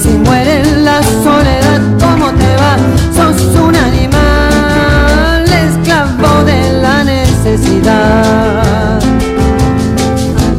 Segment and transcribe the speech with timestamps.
[0.00, 2.76] si muere la soledad, ¿cómo te va?
[3.14, 9.00] Sos un animal, esclavo de la necesidad.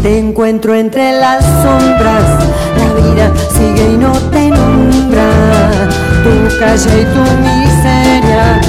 [0.04, 2.44] Te encuentro entre las sombras,
[2.78, 5.30] la vida sigue y no te nombra.
[6.24, 8.62] Tu calle y tu miseria,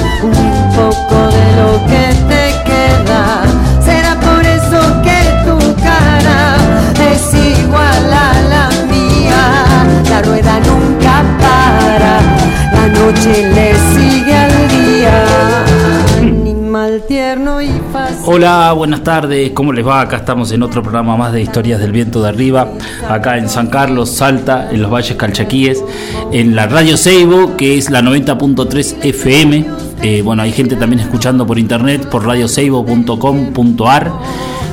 [18.33, 19.99] Hola, buenas tardes, ¿cómo les va?
[20.01, 22.65] Acá estamos en otro programa más de Historias del Viento de Arriba,
[23.09, 25.83] acá en San Carlos, Salta, en los Valles Calchaquíes,
[26.31, 29.65] en la Radio Seibo, que es la 90.3 FM.
[30.01, 34.11] Eh, bueno, hay gente también escuchando por internet, por radioseibo.com.ar.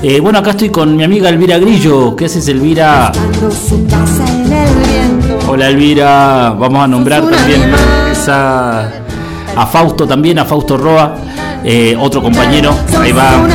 [0.03, 2.15] Eh, bueno, acá estoy con mi amiga Elvira Grillo.
[2.15, 3.11] ¿Qué haces, Elvira?
[5.49, 6.55] Hola, Elvira.
[6.57, 7.63] Vamos a nombrar también
[8.13, 8.89] esa-
[9.57, 11.17] a Fausto también, a Fausto Roa,
[11.71, 12.75] eh, otro compañero.
[12.99, 13.47] Ahí va.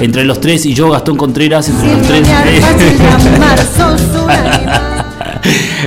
[0.00, 2.28] Entre los tres y yo, Gastón Contreras, entre los tres.
[3.14, 3.58] Animal.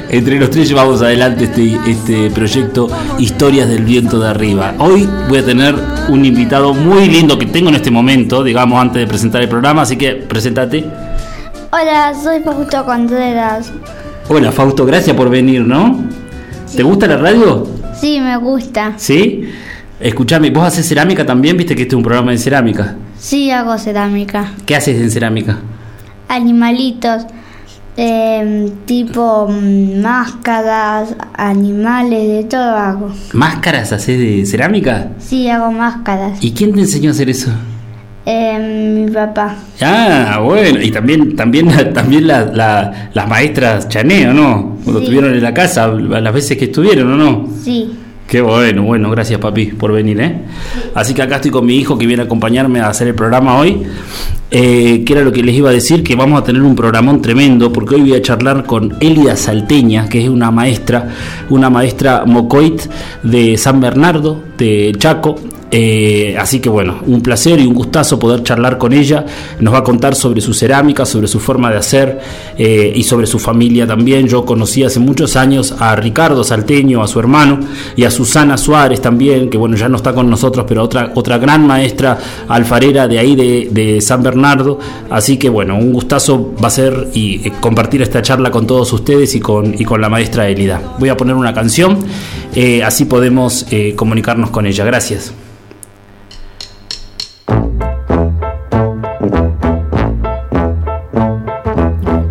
[0.10, 2.88] Entre los tres llevamos adelante este, este proyecto
[3.20, 4.76] Historias del Viento de Arriba.
[4.80, 5.76] Hoy voy a tener
[6.08, 9.82] un invitado muy lindo que tengo en este momento, digamos, antes de presentar el programa,
[9.82, 10.86] así que presentate.
[11.72, 13.74] Hola, soy Fausto Contreras.
[14.30, 16.06] Hola Fausto, gracias por venir, ¿no?
[16.74, 17.68] ¿Te gusta la radio?
[18.00, 18.94] Sí, me gusta.
[18.98, 19.50] ¿Sí?
[20.00, 22.96] Escuchame, vos haces cerámica también, viste que este es un programa de cerámica.
[23.18, 24.52] Sí, hago cerámica.
[24.66, 25.58] ¿Qué haces en cerámica?
[26.28, 27.26] Animalitos,
[27.96, 33.12] em, tipo mm, máscaras, animales, de todo hago.
[33.34, 35.10] ¿Máscaras haces de cerámica?
[35.20, 36.44] Sí, hago máscaras.
[36.44, 37.52] ¿Y quién te enseñó a hacer eso?
[38.26, 39.56] Em, mi papá.
[39.82, 44.78] Ah, bueno, y también también también la- la- las maestras Chané, ¿o no?
[44.84, 45.06] Cuando Sí.
[45.06, 47.48] estuvieron en la casa, las veces que estuvieron, ¿o no?
[47.64, 47.92] Sí.
[48.28, 50.36] Qué bueno, bueno, gracias papi por venir, ¿eh?
[50.96, 53.58] Así que acá estoy con mi hijo que viene a acompañarme a hacer el programa
[53.60, 53.86] hoy.
[54.58, 57.22] Eh, que era lo que les iba a decir, que vamos a tener un programón
[57.22, 61.10] tremendo, porque hoy voy a charlar con Elida Salteña, que es una maestra,
[61.50, 62.84] una maestra mocoit
[63.22, 65.36] de San Bernardo, de Chaco.
[65.72, 69.26] Eh, así que bueno, un placer y un gustazo poder charlar con ella.
[69.60, 72.20] Nos va a contar sobre su cerámica, sobre su forma de hacer
[72.58, 74.26] eh, y sobre su familia también.
[74.26, 77.60] Yo conocí hace muchos años a Ricardo Salteño, a su hermano,
[77.98, 81.40] y a Susana Suárez también, que bueno, ya no está con nosotros, pero otra, otra
[81.40, 82.18] gran maestra
[82.48, 84.45] alfarera de ahí de, de San Bernardo.
[85.10, 88.92] Así que bueno, un gustazo va a ser y eh, compartir esta charla con todos
[88.94, 90.82] ustedes y con, y con la maestra Elida.
[91.00, 91.98] Voy a poner una canción,
[92.54, 94.86] eh, así podemos eh, comunicarnos con ella.
[94.86, 95.34] Gracias.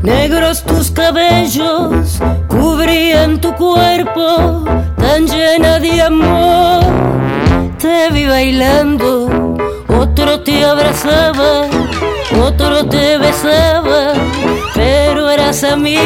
[0.03, 4.65] Negros tus cabellos cubrían tu cuerpo
[4.97, 6.85] tan llena de amor.
[7.79, 9.57] Te vi bailando,
[10.41, 11.67] te abrazaba,
[12.43, 14.13] otro te besaba,
[14.75, 15.97] pero eras a mí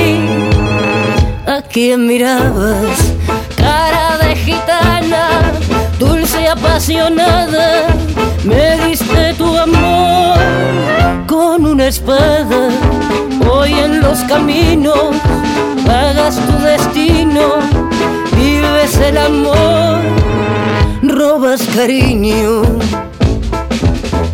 [1.46, 3.14] a quien mirabas.
[3.56, 5.52] Cara de gitana,
[5.98, 7.86] dulce y apasionada,
[8.44, 10.38] me diste tu amor
[11.26, 12.68] con una espada.
[13.50, 15.16] Hoy en los caminos
[15.86, 17.54] pagas tu destino,
[18.36, 20.00] vives el amor,
[21.02, 22.62] robas cariño.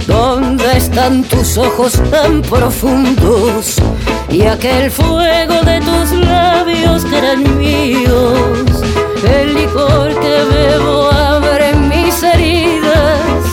[0.07, 3.77] ¿Dónde están tus ojos tan profundos
[4.29, 8.83] y aquel fuego de tus labios que eran míos?
[9.27, 13.45] El licor que bebo abre mis heridas,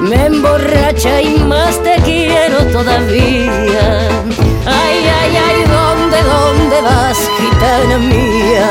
[0.00, 4.08] me emborracha y más te quiero todavía.
[4.66, 8.70] Ay, ay, ay, ¿dónde, dónde vas, gitana mía?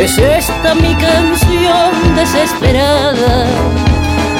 [0.00, 3.46] Es esta mi canción desesperada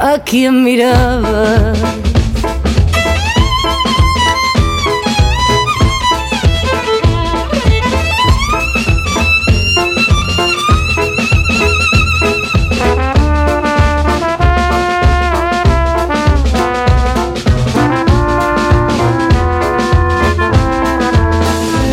[0.00, 1.72] a quien miraba.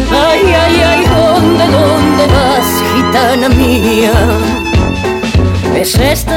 [0.10, 4.13] Ay, ay, ay, ¿dónde, dónde vas, gitana mía?
[5.75, 6.37] Es esta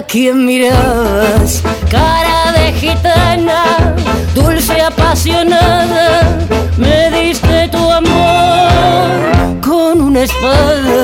[0.00, 3.94] a quien mirabas, cara de gitana,
[4.34, 6.38] dulce apasionada,
[6.78, 11.00] me diste tu amor con una espada,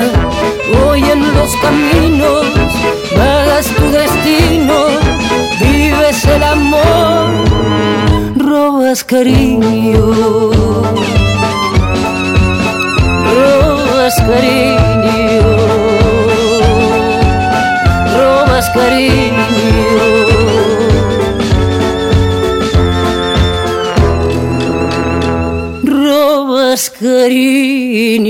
[0.83, 2.47] hoy en los caminos
[3.17, 4.77] vagas tu destino,
[5.61, 7.27] vives el amor,
[8.37, 10.05] robas cariño,
[13.35, 15.56] robas cariño,
[18.77, 19.47] robas cariño.
[25.85, 28.27] Robas cariño.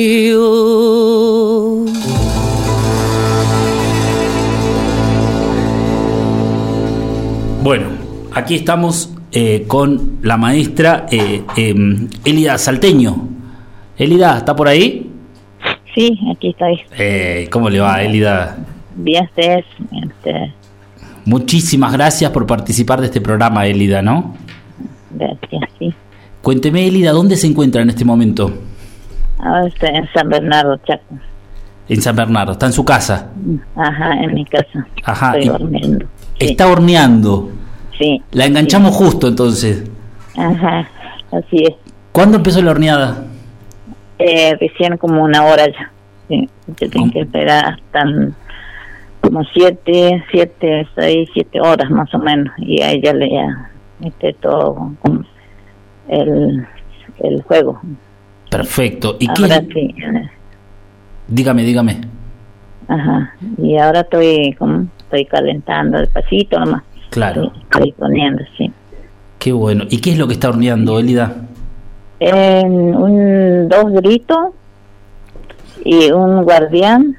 [7.62, 7.86] Bueno,
[8.32, 13.28] aquí estamos eh, con la maestra eh, em, Elida Salteño.
[13.98, 15.10] Elida, ¿está por ahí?
[15.94, 16.80] Sí, aquí estoy.
[16.96, 18.56] Eh, ¿Cómo le va, Elida?
[18.96, 19.64] Bien, ustedes.
[19.92, 20.52] Este,
[21.24, 24.34] Muchísimas gracias por participar de este programa, Elida, ¿no?
[25.10, 25.94] gracias, sí.
[26.42, 28.52] Cuénteme, Elida, ¿dónde se encuentra en este momento?
[29.38, 31.18] Ahora estoy en San Bernardo, Chaco.
[31.88, 33.30] En San Bernardo, está en su casa.
[33.76, 34.86] Ajá, en mi casa.
[35.04, 35.68] Ajá, Estoy.
[36.38, 37.50] Sí, Está horneando.
[37.98, 38.20] sí.
[38.32, 39.84] La enganchamos justo entonces.
[40.36, 40.88] Ajá,
[41.32, 41.74] así es.
[42.12, 43.24] ¿Cuándo empezó la horneada?
[44.18, 45.90] Eh, recién como una hora ya.
[46.28, 47.12] Sí, tiene ¿Cómo?
[47.12, 48.04] que esperar hasta
[49.26, 52.52] como siete, siete, seis, siete horas más o menos.
[52.58, 55.26] Y ahí ya le ya mete todo con
[56.08, 56.64] el,
[57.18, 57.80] el juego.
[58.50, 59.16] Perfecto.
[59.18, 59.42] ¿Y qué?
[59.42, 59.94] Ahora sí.
[61.26, 62.00] Dígame, dígame.
[62.86, 63.34] Ajá.
[63.58, 66.84] Y ahora estoy como estoy calentando despacito nomás.
[67.10, 67.52] Claro.
[67.64, 68.70] Estoy poniendo, sí.
[69.40, 69.84] Qué bueno.
[69.90, 71.34] ¿Y qué es lo que está horneando, Elida?
[72.20, 74.50] En un, dos gritos
[75.84, 77.16] y un guardián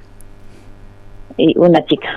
[1.37, 2.07] y una chica.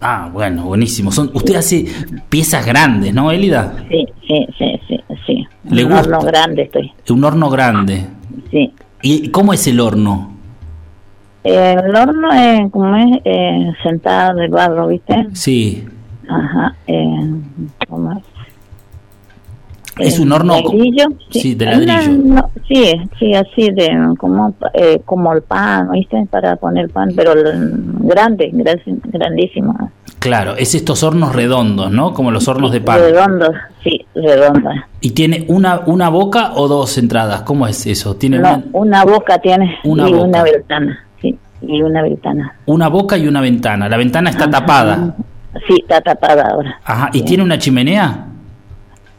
[0.00, 1.10] Ah, bueno, buenísimo.
[1.10, 1.86] Son, usted hace
[2.28, 3.74] piezas grandes, ¿no, Elida?
[3.88, 5.46] Sí, sí, sí, sí, sí.
[5.70, 6.08] ¿Le un gusta?
[6.18, 6.92] horno grande estoy.
[7.08, 8.06] Un horno grande.
[8.50, 8.72] Sí.
[9.02, 10.32] ¿Y cómo es el horno?
[11.44, 15.28] El horno es como es eh, sentado de barro, ¿viste?
[15.32, 15.84] Sí.
[16.28, 16.74] Ajá.
[16.86, 17.30] Eh,
[17.88, 18.24] ¿cómo es?
[19.98, 22.22] Es un horno ladrillo, sí, de ladrillo.
[22.22, 26.26] no, sí, sí, así de como eh, como el pan, ¿viste?
[26.30, 27.32] Para poner pan, pero
[28.00, 29.90] grande, gran- grandísimo.
[30.18, 32.12] Claro, es estos hornos redondos, ¿no?
[32.12, 32.98] Como los hornos de pan.
[32.98, 33.50] Redondo,
[33.84, 34.70] sí, redondo.
[35.00, 37.42] ¿Y tiene una, una boca o dos entradas?
[37.42, 38.16] ¿Cómo es eso?
[38.16, 40.24] ¿Tiene No, una, una boca tiene Una y boca.
[40.26, 42.54] una ventana, sí, y una ventana.
[42.66, 43.88] una boca y una ventana?
[43.88, 44.50] La ventana está Ajá.
[44.52, 45.14] tapada.
[45.66, 46.80] Sí, está tapada ahora.
[46.84, 47.08] Ajá.
[47.14, 48.26] ¿Y tiene una chimenea?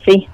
[0.06, 0.28] Sí,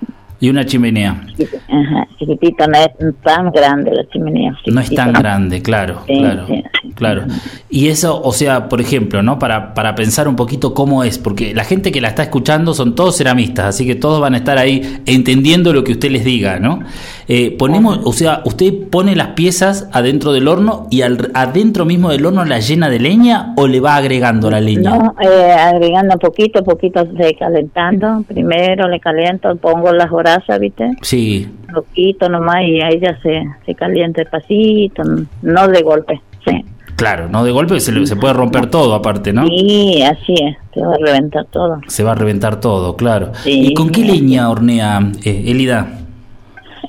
[0.44, 1.22] Y una chimenea.
[1.70, 4.54] ajá, chiquitita, no es tan grande la chimenea.
[4.66, 6.64] No es tan grande, claro, Sí, claro, sí,
[6.96, 7.24] claro.
[7.70, 9.40] Y eso, o sea, por ejemplo, ¿no?
[9.40, 12.94] Para, para pensar un poquito cómo es, porque la gente que la está escuchando son
[12.94, 16.60] todos ceramistas, así que todos van a estar ahí entendiendo lo que usted les diga,
[16.60, 16.82] ¿no?
[17.30, 22.10] Eh, ponemos, o sea, usted pone las piezas adentro del horno y al, adentro mismo
[22.10, 24.98] del horno la llena de leña o le va agregando la leña.
[24.98, 28.26] No, eh, agregando poquito, poquito de calentando.
[28.28, 30.92] Primero le caliento, pongo las brasas, ¿viste?
[31.02, 35.04] Sí, Poquito nomás y ahí ya se, se calienta despacito,
[35.42, 36.22] no de golpe.
[36.46, 36.64] Sí.
[36.96, 39.48] Claro, no de golpe se, se puede romper todo aparte, ¿no?
[39.48, 41.82] Sí, así es, te va a reventar todo.
[41.88, 43.32] Se va a reventar todo, claro.
[43.44, 43.68] Sí.
[43.70, 46.00] ¿Y con qué leña hornea, eh, Elida?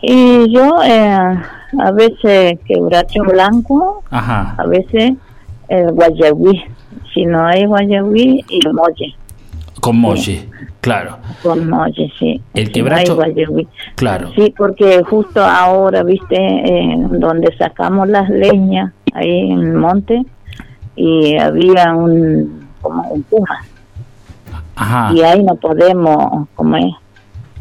[0.03, 1.09] Y yo eh,
[1.79, 4.55] a veces quebracho blanco, Ajá.
[4.59, 5.15] a veces
[5.69, 6.63] el guayabí.
[7.15, 9.15] Si no hay guayabí, y el molle.
[9.85, 10.49] Con molle,
[10.81, 11.19] claro.
[11.43, 12.41] Con molle, sí.
[12.55, 13.19] El quebracho-.
[13.97, 14.31] Claro.
[14.35, 20.23] Sí, porque justo ahora, viste, eh, donde sacamos las leñas, ahí en el monte,
[20.97, 23.59] y había un, como un puma.
[24.76, 25.12] Ajá.
[25.14, 26.93] y ahí no podemos como es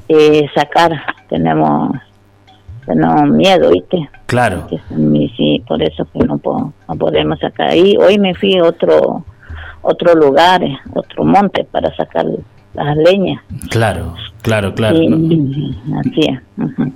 [0.09, 0.91] eh, sacar
[1.29, 1.91] tenemos
[2.87, 4.65] tenemos miedo viste Claro.
[4.67, 8.59] que y sí por eso que no, po- no podemos sacar ahí hoy me fui
[8.59, 9.23] otro
[9.83, 12.25] otro lugar eh, otro monte para sacar
[12.73, 14.97] las leñas Claro, claro, claro.
[14.97, 16.39] Sí, No, así es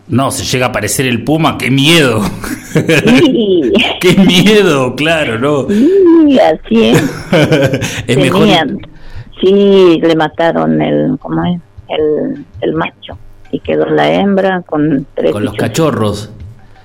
[0.08, 2.22] no, se llega a aparecer el puma, qué miedo.
[2.74, 5.68] sí, qué miedo, claro, ¿no?
[5.68, 7.04] sí, así es
[8.08, 8.48] es mejor.
[9.42, 13.18] Sí le mataron el cómo es el, el macho
[13.52, 16.32] y quedó la hembra con tres Con los cachorros.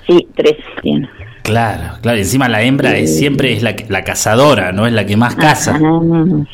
[0.07, 1.09] sí tres tiene
[1.43, 2.19] Claro, claro.
[2.19, 4.87] Encima la hembra es, siempre es la, la cazadora, ¿no?
[4.87, 5.79] Es la que más caza.
[5.83, 6.01] Ah,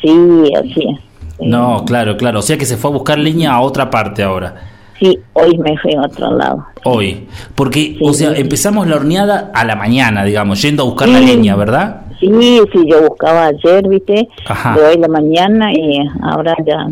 [0.01, 0.99] sí, así es.
[1.47, 2.39] No, claro, claro.
[2.39, 4.55] O sea que se fue a buscar leña a otra parte ahora.
[4.99, 6.65] Sí, hoy me fui a otro lado.
[6.83, 7.25] Hoy.
[7.55, 8.25] Porque, o Sí.
[8.25, 12.01] sea, empezamos la horneada a la mañana, digamos, yendo a buscar la leña, ¿verdad?
[12.19, 12.27] Sí,
[12.73, 14.75] sí, yo buscaba ayer, viste, Ajá.
[14.75, 16.85] de hoy la mañana y ahora ya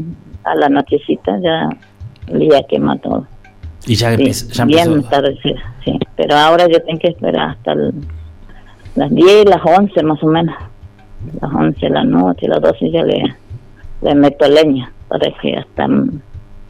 [0.46, 1.68] a la nochecita ya
[2.32, 3.26] ya quema todo.
[3.88, 5.10] Y ya, Sí, ya bien empezó.
[5.10, 5.54] tarde, sí,
[5.86, 5.98] sí.
[6.16, 7.94] Pero ahora yo tengo que esperar hasta el-
[8.96, 10.56] las 10, las 11 más o menos.
[11.42, 13.36] Las 11 de la noche, las 12 ya le,
[14.02, 15.88] le meto leña para que hasta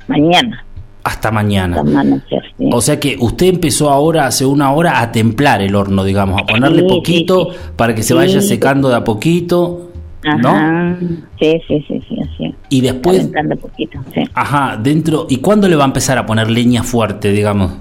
[0.08, 0.64] mañana,
[1.04, 1.80] Hasta hasta mañana.
[1.80, 2.44] amanecer.
[2.58, 2.70] sí.
[2.72, 6.46] O sea que usted empezó ahora, hace una hora, a templar el horno, digamos, a
[6.46, 9.87] ponerle poquito para que se vaya secando de a poquito,
[10.36, 10.50] ¿no?
[10.50, 10.98] Ajá.
[11.40, 12.56] Sí, sí, sí, sí, así es.
[12.70, 13.30] Y después,
[13.62, 14.24] poquito, sí.
[14.34, 17.72] ajá, dentro, ¿y cuándo le va a empezar a poner leña fuerte, digamos?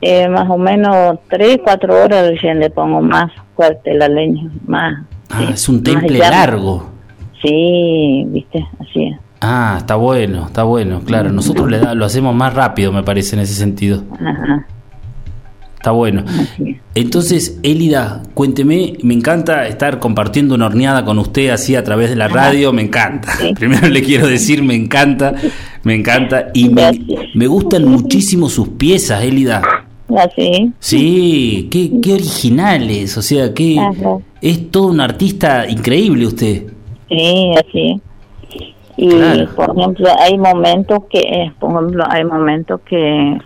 [0.00, 5.04] Eh, más o menos 3, 4 horas recién le pongo más fuerte la leña, más.
[5.30, 6.90] Ah, sí, es un temple largo.
[7.40, 9.18] Sí, viste, así es.
[9.40, 11.30] Ah, está bueno, está bueno, claro.
[11.32, 14.02] Nosotros le da- lo hacemos más rápido, me parece, en ese sentido.
[14.20, 14.66] Ajá,
[15.82, 16.22] Está bueno.
[16.94, 22.14] Entonces, Elida, cuénteme, me encanta estar compartiendo una horneada con usted así a través de
[22.14, 23.32] la radio, me encanta.
[23.56, 25.34] Primero le quiero decir, me encanta,
[25.82, 26.50] me encanta.
[26.54, 26.92] Y me,
[27.34, 29.60] me gustan muchísimo sus piezas, Elida.
[30.16, 30.70] Así.
[30.78, 33.76] Sí, qué, qué originales, o sea, que
[34.40, 36.62] es todo un artista increíble usted.
[37.08, 38.00] Sí, así.
[38.98, 39.48] Y Claro.
[39.56, 43.36] por ejemplo, hay momentos que, eh, por ejemplo, hay momentos que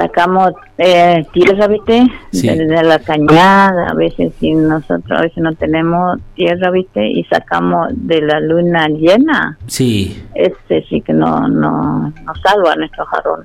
[0.00, 2.06] sacamos eh, tierra, ¿viste?
[2.32, 2.48] Sí.
[2.48, 7.06] De, de la cañada, a veces si nosotros a veces no tenemos tierra, ¿viste?
[7.06, 13.04] Y sacamos de la luna llena, Sí, este sí que no, no, no salva nuestro
[13.06, 13.44] jarrón.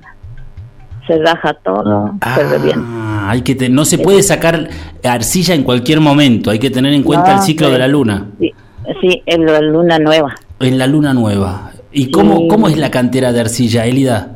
[1.06, 2.82] Se raja todo, se revienta.
[2.88, 4.68] Ah, hay que te- no se puede sacar
[5.04, 7.72] arcilla en cualquier momento, hay que tener en cuenta el ciclo sí.
[7.74, 8.26] de la luna.
[8.40, 8.52] Sí,
[9.00, 10.34] sí, en la luna nueva.
[10.58, 11.70] En la luna nueva.
[11.92, 12.48] ¿Y cómo, Sí.
[12.48, 14.32] cómo es la cantera de arcilla, Elida?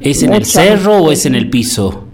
[0.00, 2.04] ¿Es en el cerro o es en el piso?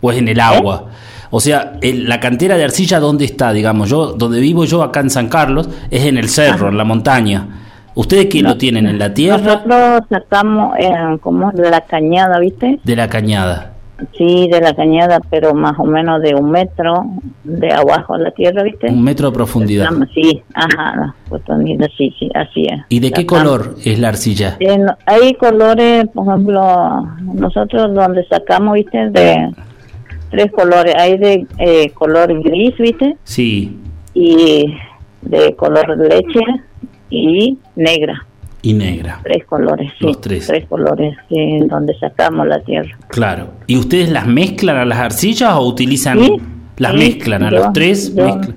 [0.00, 0.86] ¿O es en el agua?
[1.30, 3.52] O sea, el- la cantera de arcilla, ¿dónde está?
[3.52, 6.84] Digamos, yo, donde vivo yo, acá en San Carlos, es en el cerro, en la
[6.84, 7.46] montaña.
[7.94, 8.86] ¿Ustedes qué lo tienen?
[8.86, 9.38] ¿En la tierra?
[9.66, 12.80] Nosotros sacamos eh, como de la cañada, ¿viste?
[12.82, 13.72] De la cañada.
[14.16, 17.04] Sí, de la cañada, pero más o menos de un metro
[17.44, 18.88] de abajo a la tierra, ¿viste?
[18.88, 19.90] Un metro de profundidad.
[20.12, 22.80] Sí, ajá, pues también, sí, sí, así es.
[22.88, 24.56] ¿Y de qué color es la arcilla?
[24.58, 29.10] Eh, hay colores, por ejemplo, nosotros donde sacamos, ¿viste?
[29.10, 29.50] De
[30.30, 30.94] tres colores.
[30.98, 33.16] Hay de eh, color gris, ¿viste?
[33.22, 33.78] Sí,
[34.14, 34.74] Y
[35.20, 36.40] de color leche
[37.08, 38.26] y negra.
[38.62, 39.20] Y negra.
[39.24, 40.04] Tres colores, sí.
[40.06, 40.48] Los tres.
[40.68, 42.96] colores, sí, donde sacamos la tierra.
[43.08, 43.48] Claro.
[43.66, 46.18] ¿Y ustedes las mezclan a las arcillas o utilizan...
[46.20, 46.36] Sí,
[46.78, 48.14] Las mezclan a yo- los tres?
[48.14, 48.56] yo- mezclan.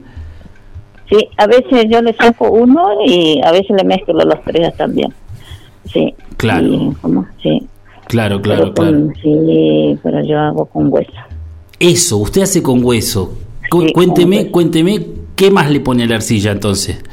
[1.10, 5.14] Sí, a veces yo le saco uno y a veces le mezclo los tres también.
[5.92, 6.14] Sí.
[6.38, 6.66] Claro.
[6.66, 7.28] Y, ¿cómo?
[7.44, 7.68] Sí.
[8.08, 9.08] Claro, claro, pero claro.
[9.22, 11.12] Sí, pero yo hago con hueso.
[11.80, 13.34] Eso, usted hace con hueso.
[13.72, 14.52] Sí, cuénteme, con hueso.
[14.52, 17.04] cuénteme, ¿qué más le pone a la arcilla entonces?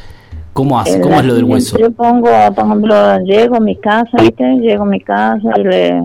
[0.53, 1.01] ¿Cómo hace?
[1.01, 1.79] ¿Cómo es lo del hueso?
[1.79, 4.45] Yo pongo, por ejemplo, llego a mi casa, ¿viste?
[4.57, 6.03] Llego a mi casa y le,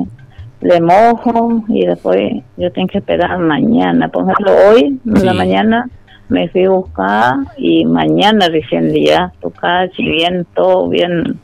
[0.62, 4.08] le mojo y después yo tengo que esperar mañana.
[4.08, 5.89] Por ejemplo, hoy, en la mañana,
[6.30, 11.38] me fui a buscar y mañana recién ya tocar, si bien todo bien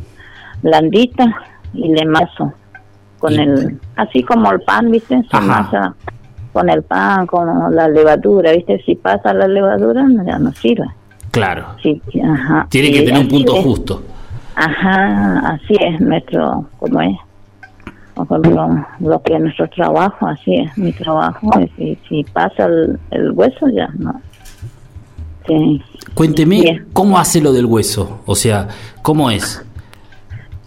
[0.61, 1.25] blandita
[1.73, 2.53] y le mazo
[3.19, 5.21] con Y- el, así como el pan, ¿viste?
[5.29, 5.45] Se Ajá.
[5.45, 5.95] masa
[6.53, 8.81] con el pan, con la levadura, ¿viste?
[8.85, 10.85] Si pasa la levadura, ya no sirve.
[11.33, 11.65] Claro.
[11.81, 12.67] Sí, ajá.
[12.69, 13.63] Tiene que tener un punto es.
[13.63, 14.03] justo.
[14.55, 17.17] Ajá, así es nuestro, como es,
[18.15, 21.49] ejemplo, lo que es nuestro trabajo, así es mi trabajo.
[21.59, 24.21] y Si, si pasa el, el hueso, ya no.
[25.47, 25.81] Sí.
[26.13, 28.19] Cuénteme cómo hace lo del hueso.
[28.27, 28.67] O sea,
[29.01, 29.65] ¿cómo es?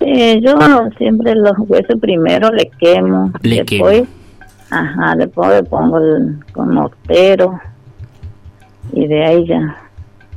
[0.01, 0.59] Sí, yo
[0.99, 4.03] siempre los huesos primero le quemo, Le después,
[4.71, 7.61] ajá, después le pongo el con mortero
[8.93, 9.86] y de ahí ya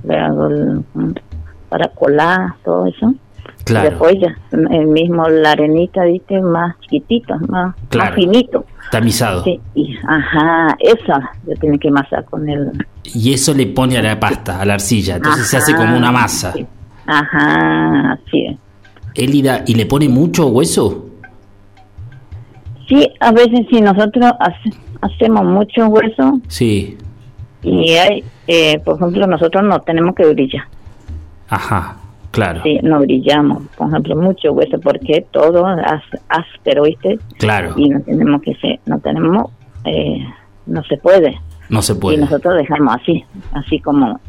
[0.04, 0.84] le hago el,
[1.70, 3.14] para colar todo eso.
[3.66, 3.90] Claro.
[3.90, 8.10] Después ya, el mismo la arenita, viste, más chiquitito, más, Claro.
[8.12, 8.66] más finito.
[8.92, 9.44] Tamizado.
[9.44, 12.72] Sí, y, ajá, esa yo tiene que masar con el...
[13.04, 15.18] Y eso le pone a la pasta, a la arcilla.
[15.18, 16.54] Entonces se hace como una masa.
[16.54, 16.66] sí.
[17.06, 18.58] Ajá, así es.
[19.16, 21.06] Elida, ¿y le pone mucho hueso?
[22.88, 26.98] Sí, a veces si nosotros hace- hacemos mucho hueso Sí.
[27.62, 30.64] Y hay, eh, por ejemplo, nosotros no tenemos que brillar.
[31.50, 31.98] Ajá,
[32.32, 32.62] claro.
[32.64, 37.20] Sí, no brillamos, por ejemplo, mucho hueso porque todo es áspero, ¿viste?
[37.38, 37.74] Claro.
[37.76, 39.52] Y no tenemos que ser, no tenemos,
[39.86, 40.24] eh,
[40.68, 41.40] no se puede.
[41.70, 42.18] No se Y puede.
[42.18, 43.24] nosotros dejamos así,
[43.54, 44.20] así como,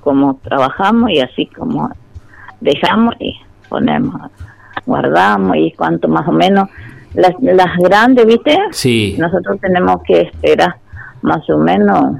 [0.00, 1.90] como trabajamos y así como
[2.60, 3.34] dejamos y
[3.68, 4.14] ponemos,
[4.86, 6.68] guardamos y cuanto más o menos
[7.14, 8.56] las, las grandes, ¿viste?
[8.70, 10.76] Sí, Nosotros tenemos que esperar
[11.22, 12.16] más o menos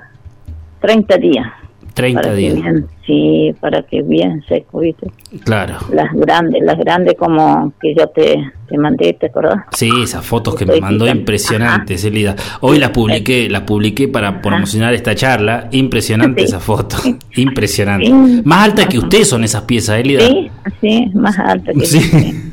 [0.83, 1.47] 30 días.
[1.95, 2.55] 30 para días.
[2.55, 5.09] Que bien, sí, para que bien seco, ¿viste?
[5.45, 5.77] Claro.
[5.93, 8.37] Las grandes, las grandes como que yo te,
[8.67, 9.59] te mandé, ¿te acordás?
[9.73, 12.35] Sí, esas fotos que me mandó impresionantes, Elida.
[12.63, 15.69] Hoy las publiqué, las publiqué para promocionar esta charla.
[15.73, 16.47] Impresionante Sí.
[16.47, 16.97] esa foto.
[17.37, 18.07] Impresionante.
[18.07, 18.43] Sí.
[18.43, 20.21] Más alta que usted son esas piezas, Elida.
[20.27, 22.52] Sí, sí, más alto que Sí.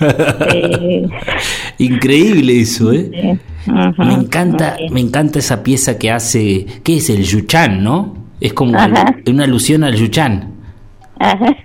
[1.78, 3.38] Increíble eso, ¿eh?
[3.66, 8.16] Me encanta, me encanta esa pieza que hace, ¿qué es el yuchan, no?
[8.40, 9.16] Es como Ajá.
[9.26, 10.54] una alusión al yuchan.
[11.18, 11.56] Ajá.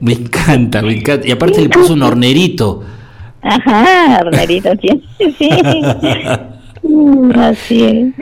[0.00, 1.26] Me encanta, me encanta.
[1.26, 2.84] Y aparte le puso un hornerito.
[3.42, 5.02] Ajá, hornerito, sí.
[5.38, 5.48] sí.
[7.36, 8.14] Así es.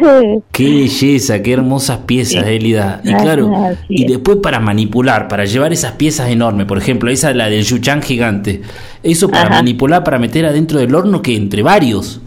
[0.53, 3.00] Qué belleza, qué hermosas piezas, Elida.
[3.05, 3.50] Y claro,
[3.88, 4.11] y es.
[4.11, 8.62] después para manipular, para llevar esas piezas enormes, por ejemplo, esa la del yuchan gigante.
[9.03, 9.55] Eso para Ajá.
[9.57, 12.20] manipular, para meter adentro del horno que entre varios.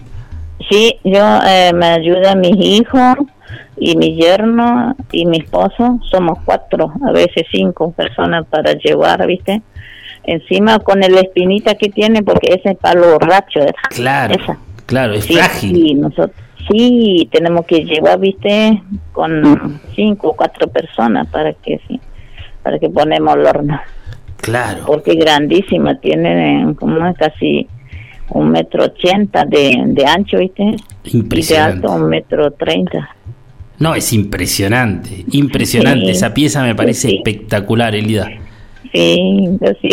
[0.69, 3.15] Sí, yo eh, me ayuda mis hijos
[3.77, 5.99] y mi yerno y mi esposo.
[6.09, 9.61] Somos cuatro, a veces cinco personas para llevar, ¿viste?
[10.23, 13.59] Encima con el espinita que tiene, porque ese es palo borracho.
[13.59, 13.75] ¿verdad?
[13.89, 14.57] Claro, Esa.
[14.87, 15.75] Claro, es Sí, frágil.
[15.75, 16.31] Sí, nosotros,
[16.71, 18.81] sí, tenemos que llevar, ¿viste?
[19.11, 21.99] Con cinco o cuatro personas para que sí,
[22.63, 23.79] para que ponemos el horno.
[24.37, 27.67] Claro, Porque es grandísima, tiene como casi
[28.29, 30.63] un metro ochenta de, de ancho, ¿viste?
[31.03, 31.87] Y de impresionante.
[31.87, 33.09] alto un metro treinta.
[33.79, 36.05] No, es impresionante, impresionante.
[36.05, 36.11] Sí.
[36.11, 37.15] Esa pieza me parece Sí.
[37.17, 38.27] espectacular, Elida.
[38.91, 39.89] Sí, así.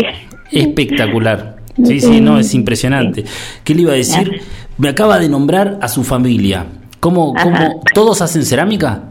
[0.52, 1.53] Espectacular.
[1.82, 3.24] Sí, sí, no, es impresionante.
[3.64, 4.40] ¿Qué le iba a decir?
[4.78, 6.66] Me acaba de nombrar a su familia.
[7.00, 9.02] ¿Cómo, cómo todos hacen cerámica?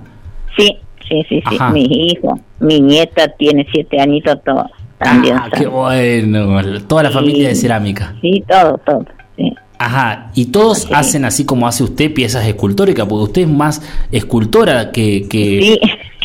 [0.58, 1.56] Sí, sí, sí, sí.
[1.60, 1.72] Ajá.
[1.72, 4.66] Mi hijo, mi nieta tiene siete añitos, todo.
[4.98, 5.36] También.
[5.38, 6.62] Ah, qué bueno.
[6.88, 7.16] Toda la Sí.
[7.16, 8.16] familia de cerámica.
[8.22, 9.06] Sí, todo, todo.
[9.36, 9.54] Sí.
[9.86, 10.32] Ajá.
[10.34, 15.28] Y todos hacen así como hace usted piezas escultóricas, porque usted es más escultora que,
[15.28, 15.80] que, Sí.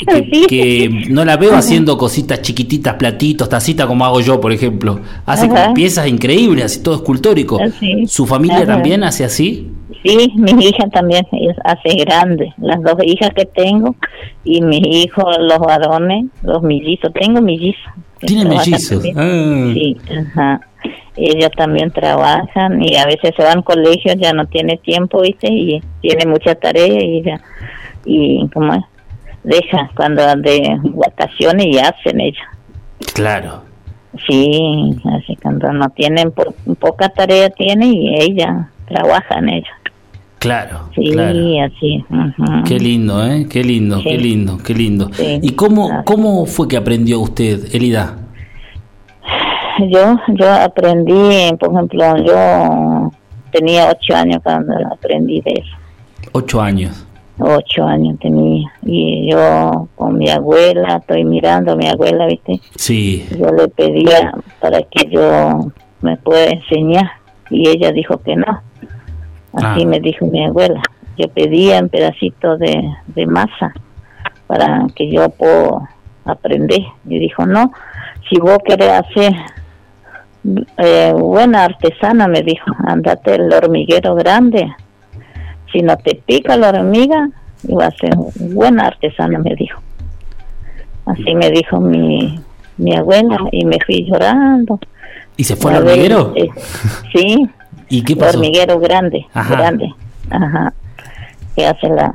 [0.06, 0.46] que, Sí.
[0.48, 5.00] que no la veo haciendo cositas chiquititas, platitos, tacitas como hago yo, por ejemplo.
[5.26, 7.58] Hace como piezas increíbles, así todo escultórico.
[7.80, 8.06] Sí.
[8.06, 8.66] ¿Su familia Ajá.
[8.66, 9.68] también hace así?
[10.04, 13.96] Sí, mis hijas también, ellas hacen grandes, las dos hijas que tengo
[14.44, 17.82] y mis hijos, los varones, los mellizos, tengo mellizos.
[18.20, 19.02] ¿Tiene mellizos?
[19.16, 19.70] Ah.
[19.74, 20.60] Sí, ajá.
[21.16, 25.48] Ellos también trabajan y a veces se van al colegio, ya no tiene tiempo, ¿viste?
[25.52, 27.40] Y tiene mucha tarea y ya,
[28.04, 28.82] y ¿cómo es?
[29.44, 32.42] Deja cuando de vacaciones y hacen ellos.
[33.14, 33.62] Claro.
[34.28, 39.68] Sí, así cuando no tienen, po- poca tarea tienen y ellas trabajan ellos.
[40.38, 41.38] Claro, Sí, claro.
[41.64, 42.04] así.
[42.08, 42.64] ujú.
[42.64, 43.46] Qué lindo, ¿eh?
[43.50, 44.04] Qué lindo, Sí.
[44.04, 45.10] qué lindo, qué lindo.
[45.12, 45.40] Sí.
[45.42, 48.16] ¿Y cómo, cómo fue que aprendió usted, Elida?
[49.78, 53.12] Yo, yo aprendí, por ejemplo, yo
[53.52, 55.76] tenía ocho años cuando aprendí de eso.
[56.32, 57.06] Ocho años.
[57.38, 58.68] Ocho años tenía.
[58.82, 62.60] Y yo con mi abuela, estoy mirando a mi abuela, ¿viste?
[62.76, 65.70] Sí, Yo le pedía para que yo
[66.02, 67.08] me pueda enseñar.
[67.50, 68.60] Y ella dijo que no.
[69.54, 69.86] Así Ah.
[69.86, 70.82] me dijo mi abuela.
[71.16, 73.72] Yo pedía un pedacito de, de masa
[74.48, 75.88] para que yo pueda
[76.24, 76.80] aprender.
[77.08, 77.72] Y dijo, no,
[78.28, 79.32] si vos querés hacer
[80.78, 84.66] eh, buena artesana, me dijo, andate el hormiguero grande
[85.72, 87.28] si no te pica la hormiga,
[87.66, 89.80] iba a ser buena artesana, me dijo.
[91.06, 92.40] Así me dijo mi,
[92.78, 94.78] mi abuela y me fui llorando.
[95.36, 96.32] ¿Y se fue al hormiguero?
[96.36, 96.48] Eh,
[97.14, 97.48] sí.
[97.90, 98.38] ¿Y qué pasó?
[98.38, 99.56] Hormiguero grande, Ajá.
[99.56, 99.92] grande.
[100.30, 100.72] Ajá.
[101.54, 102.12] Que hace la,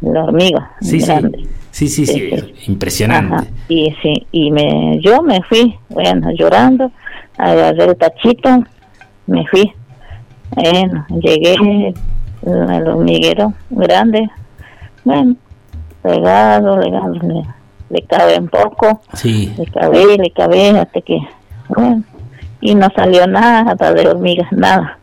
[0.00, 0.70] la hormiga.
[0.80, 1.06] Sí, sí.
[1.06, 1.46] grande.
[1.70, 2.70] Sí, sí, sí, Sí, sí.
[2.72, 3.34] impresionante.
[3.36, 3.46] Ajá.
[3.68, 6.90] Y sí, y me, yo me fui, bueno, llorando,
[7.38, 8.64] agarré el tachito,
[9.26, 9.72] me fui.
[10.54, 11.94] Bueno, llegué
[12.46, 14.28] al hormiguero grande,
[15.04, 15.36] bueno,
[16.02, 17.42] pegado, le, le,
[17.90, 21.18] le cabe un poco, Sí, le cabé, le cabé hasta que,
[21.68, 22.02] bueno,
[22.60, 24.98] y no salió nada de hormigas, nada.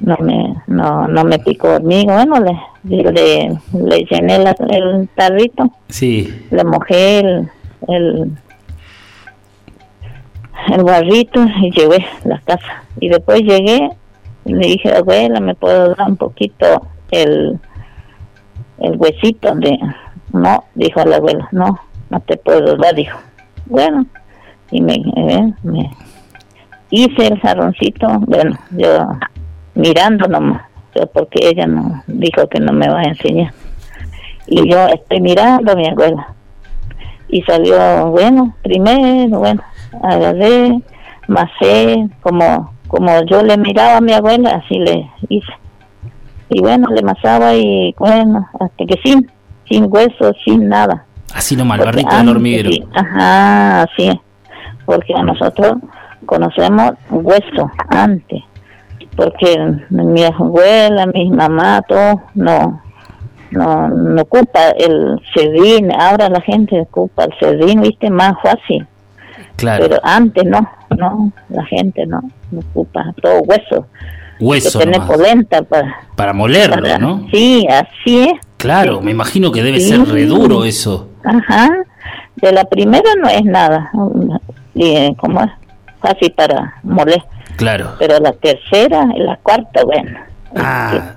[0.00, 2.40] No me, no, no me picó hormiga, bueno,
[2.84, 5.70] le, le, le llené la- el tarrito.
[5.88, 7.48] Sí, le mojé el,
[7.88, 8.32] el,
[10.68, 12.84] el barrito y llevé la casa.
[13.00, 13.90] Y después llegué
[14.44, 17.58] y le dije, abuela, ¿me puedo dar un poquito el,
[18.78, 19.78] el huesito de...
[20.32, 23.18] No, dijo la abuela, no, no te puedo dar, dijo.
[23.66, 24.06] Bueno,
[24.70, 25.90] y me, eh, me
[26.90, 29.08] hice el jarroncito, bueno, yo
[29.74, 30.62] mirando nomás,
[30.94, 33.52] yo porque ella no dijo que no me va a enseñar.
[34.46, 36.34] Y yo estoy mirando a mi abuela.
[37.28, 39.62] Y salió, bueno, primero, bueno,
[40.02, 40.80] agarré,
[41.28, 45.52] masé, como, como yo le miraba a mi abuela, así le hice.
[46.50, 49.30] Y bueno, le masaba y bueno, hasta que sin,
[49.68, 51.06] sin hueso, sin nada.
[51.32, 52.70] así nomás, el barrito del hormiguero.
[52.70, 54.16] sí, ajá, así es.
[54.84, 55.76] Porque nosotros
[56.26, 58.42] conocemos hueso antes.
[59.14, 62.80] Porque mi abuela, mi mamá, todo, no,
[63.52, 65.92] no, no ocupa el cedín.
[65.92, 68.86] Ahora la gente ocupa el cedín, viste, más fácil.
[69.60, 70.68] Claro, Pero antes no,
[70.98, 72.20] no, la gente no,
[72.50, 73.86] no ocupa todo hueso.
[74.40, 77.26] hueso que tener polenta para, para molerlo, para- ¿no?
[77.32, 78.32] Sí, así es.
[78.56, 79.90] Claro, me imagino que debe Sí.
[79.90, 81.08] ser re duro eso.
[81.24, 81.68] Ajá.
[82.36, 83.90] De la primera no es nada.
[84.74, 85.50] Eh, como es
[86.00, 87.22] fácil para moler.
[87.56, 87.92] Claro.
[87.98, 90.18] Pero la tercera y la cuarta, bueno.
[90.56, 91.12] Ah.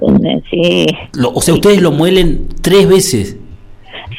[0.49, 3.37] Sí, Lo- o sea, ustedes lo muelen tres veces,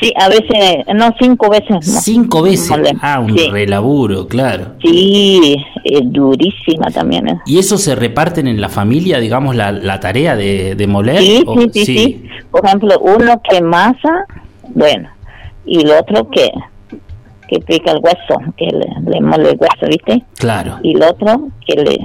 [0.01, 1.71] sí, a veces, no, cinco veces.
[1.71, 2.71] mo- cinco veces.
[3.01, 3.49] Ah, un sí.
[3.51, 4.75] relaburo, claro.
[4.83, 7.29] Sí, es durísima también.
[7.29, 7.39] ¿eh?
[7.47, 11.19] ¿Y eso se reparten en la familia, digamos, la, la tarea de, de moler?
[11.19, 12.29] Sí, ¿O- sí, sí, sí.
[12.51, 14.27] Por ejemplo, uno que masa,
[14.75, 15.09] bueno,
[15.67, 16.51] y el otro que
[17.47, 20.25] que pica el hueso, que le, le mole el hueso, ¿viste?
[20.39, 20.79] Claro.
[20.83, 21.99] Y el otro que le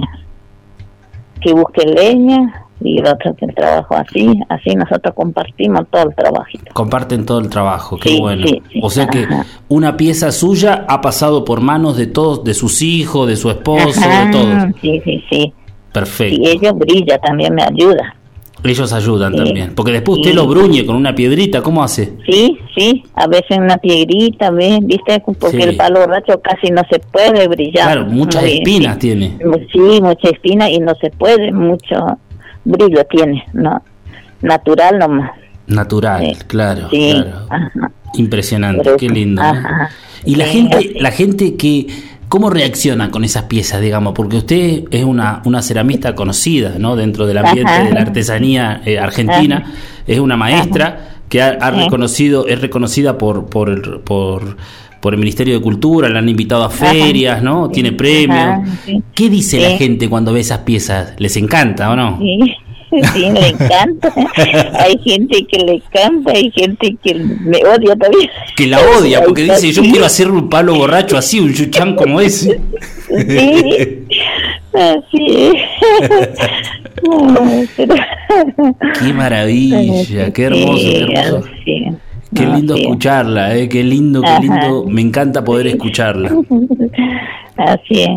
[1.40, 6.64] que busque leña y el otro que trabajo así, así nosotros compartimos todo el trabajito.
[6.72, 8.46] Comparten todo el trabajo, qué Sí, bueno.
[8.46, 8.80] sí, sí.
[8.82, 9.26] O sea que
[9.68, 14.00] una pieza suya ha pasado por manos de todos, de sus hijos, de su esposo,
[14.00, 14.64] Ajá, de todos.
[14.80, 15.52] Sí, sí, sí.
[15.92, 16.40] Perfecto.
[16.40, 18.14] Y ellos brilla, también me ayuda.
[18.62, 19.72] Ellos ayudan también.
[19.74, 22.12] Porque después usted lo bruñe con una piedrita, ¿cómo hace?
[22.28, 24.80] Sí, sí, a veces una piedrita, ¿ves?
[24.82, 25.22] ¿Viste?
[25.40, 27.84] Porque el palo borracho casi no se puede brillar.
[27.86, 29.38] Claro, muchas Muy- espinas tiene.
[29.72, 31.96] Sí, mucha espina y no se puede, mucho
[32.64, 33.82] brillo tiene, ¿no?
[34.42, 35.30] Natural nomás.
[35.66, 36.44] Natural, Sí.
[36.46, 37.46] claro, Sí, claro.
[37.48, 37.92] ajá.
[38.14, 39.42] Impresionante, Pero- qué lindo.
[39.42, 39.48] ¿no?
[39.48, 39.90] ajá.
[40.24, 41.86] Y la Sí, gente, la gente que,
[42.28, 44.12] ¿cómo reacciona con esas piezas, digamos?
[44.14, 46.96] Porque usted es una, una ceramista conocida, ¿no?
[46.96, 47.84] Dentro del ambiente Ajá.
[47.84, 49.64] de la artesanía eh, argentina,
[50.06, 54.56] es una maestra que ha, reconocido, es reconocida por, por el, por,
[55.00, 57.70] por el Ministerio de Cultura, la han invitado a ferias, ¿no?
[57.70, 58.38] Tiene premios.
[58.38, 59.02] Ajá, sí.
[59.14, 61.14] ¿Qué dice la gente cuando ve esas piezas?
[61.18, 62.18] ¿Les encanta o no?
[62.18, 62.38] Sí,
[63.12, 64.12] sí, le encanta.
[64.78, 68.30] hay gente que le encanta, hay gente que me odia también.
[68.56, 72.20] Que la odia, porque dice, yo quiero hacer un palo borracho así, un chuchán como
[72.20, 72.60] ese.
[73.08, 74.06] Sí,
[74.74, 75.52] así
[79.00, 81.48] Qué maravilla, qué hermoso, qué hermoso.
[82.34, 82.82] Qué No, lindo sí.
[82.82, 84.40] escucharla, eh, qué lindo, qué Ajá.
[84.40, 84.84] lindo.
[84.88, 86.30] Me encanta poder escucharla.
[87.56, 88.08] Así es.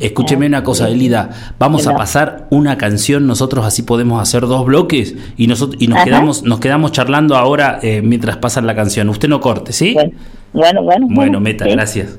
[0.00, 1.30] Escúcheme una cosa, Elida.
[1.58, 3.26] Vamos a pasar una canción.
[3.26, 6.04] Nosotros así podemos hacer dos bloques y nosotros y nos Ajá.
[6.04, 9.08] quedamos nos quedamos charlando ahora eh, mientras pasan la canción.
[9.08, 9.94] Usted no corte, ¿sí?
[9.94, 10.12] Bueno,
[10.52, 11.06] bueno, bueno.
[11.08, 11.70] Bueno, meta, sí.
[11.70, 12.18] gracias.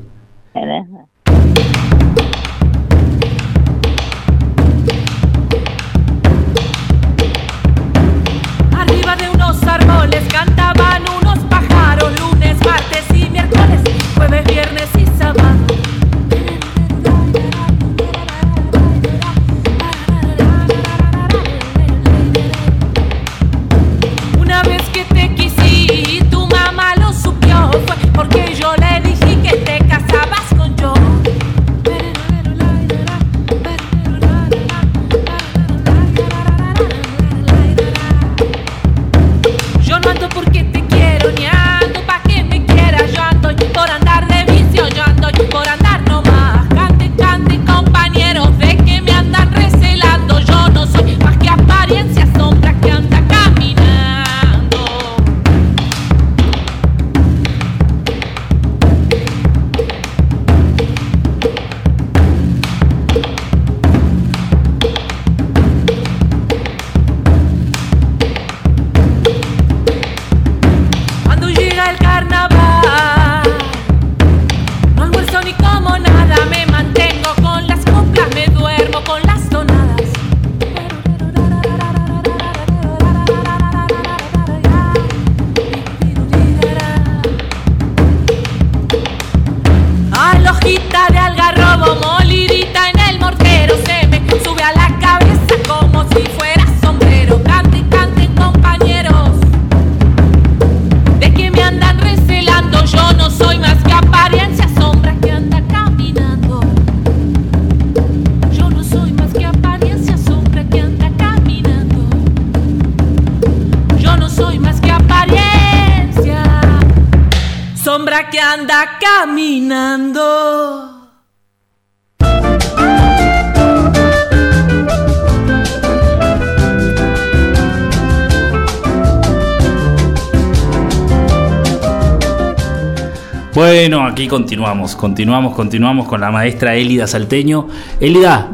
[133.65, 137.69] Bueno, aquí continuamos, continuamos, continuamos con la maestra Élida Salteño.
[137.97, 138.52] Élida,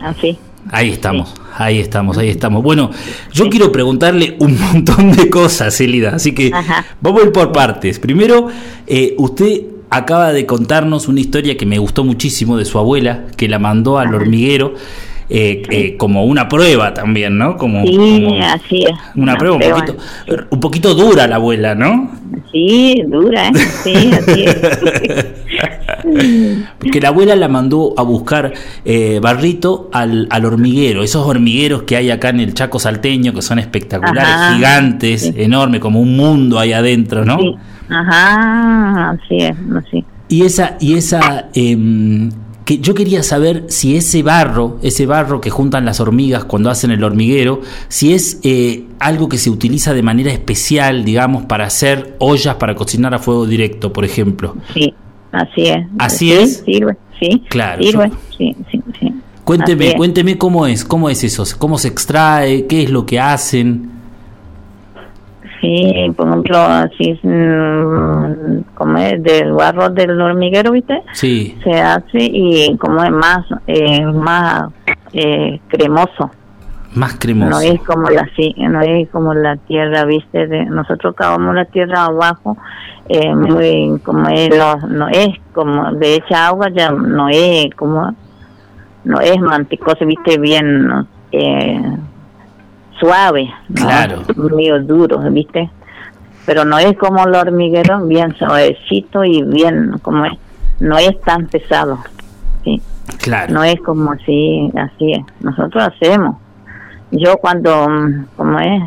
[0.00, 0.38] Así.
[0.70, 2.62] ahí estamos, ahí estamos, ahí estamos.
[2.62, 2.92] Bueno,
[3.32, 6.84] yo quiero preguntarle un montón de cosas, Élida, así que Ajá.
[7.00, 7.98] vamos a ir por partes.
[7.98, 8.46] Primero,
[8.86, 13.48] eh, usted acaba de contarnos una historia que me gustó muchísimo de su abuela, que
[13.48, 14.74] la mandó al hormiguero.
[15.32, 17.56] eh, eh, como una prueba también, ¿no?
[17.56, 18.90] Como, Sí, como así es.
[19.14, 19.78] una prueba un prueba.
[19.84, 20.02] poquito,
[20.50, 22.10] un poquito dura la abuela, ¿no?
[22.52, 23.52] Sí, dura, ¿eh?
[23.82, 24.56] Sí, así es.
[26.92, 28.52] que la abuela la mandó a buscar
[28.84, 33.42] eh, barrito al, al hormiguero, esos hormigueros que hay acá en el Chaco salteño, que
[33.42, 35.34] son espectaculares, Ajá, gigantes, sí.
[35.36, 37.38] enormes, como un mundo ahí adentro, ¿no?
[37.38, 37.54] Sí.
[37.88, 40.04] Ajá, así es, así.
[40.28, 42.30] Y esa, y esa, em,
[42.70, 46.92] que yo quería saber si ese barro, ese barro que juntan las hormigas cuando hacen
[46.92, 52.14] el hormiguero, si es eh, algo que se utiliza de manera especial, digamos, para hacer
[52.20, 54.54] ollas para cocinar a fuego directo, por ejemplo.
[54.72, 54.94] Sí,
[55.32, 55.84] así es.
[55.98, 56.62] ¿Así Sí, es?
[56.64, 57.42] Sirve, sí.
[57.48, 59.12] Claro, Sirve, yo- sí, sí, sí.
[59.42, 63.90] Cuénteme, cuénteme cómo es, cómo es eso, cómo se extrae, qué es lo que hacen.
[65.60, 71.02] Sí, por ejemplo, así, mm, como es del barro del hormiguero, ¿viste?
[71.12, 74.70] Sí, Se hace y como es más, eh, más
[75.12, 76.30] eh, cremoso.
[76.94, 77.50] más cremoso.
[77.50, 81.66] No es como la sí, no es como la tierra, viste, de nosotros cavamos la
[81.66, 82.56] tierra abajo,
[83.08, 84.50] eh, muy como es
[84.88, 88.14] no es como de hecha agua ya no es como
[89.04, 91.80] no es manticoso, viste, bien eh,
[93.00, 93.86] suave, ¿no?
[93.86, 94.22] Claro.
[94.36, 95.68] medio duro, viste,
[96.46, 100.32] pero no es como el hormiguero, bien suavecito y bien como es,
[100.80, 101.98] no es tan pesado,
[102.64, 102.80] sí.
[103.22, 103.52] Claro.
[103.54, 105.24] No es como así, así es.
[105.40, 106.36] Nosotros hacemos.
[107.10, 107.88] Yo cuando,
[108.36, 108.82] como es,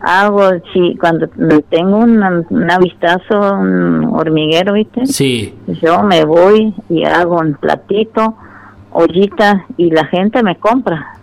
[0.00, 1.26] hago, sí, cuando
[1.68, 5.06] tengo una- un vistazo, un hormiguero, ¿viste?
[5.06, 8.36] Sí, Yo me voy y hago un platito,
[8.92, 11.16] ollitas, y la gente me compra.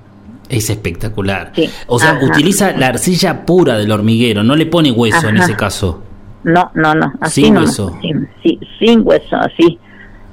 [0.52, 1.52] Es espectacular.
[1.56, 1.70] Sí.
[1.88, 2.26] O sea, Ajá.
[2.26, 6.04] utiliza la arcilla pura del hormiguero, no le pone hueso en ese caso.
[6.44, 7.98] No, no, no, así Sin hueso.
[8.02, 8.12] Sí,
[8.44, 9.78] sí, sin hueso, así,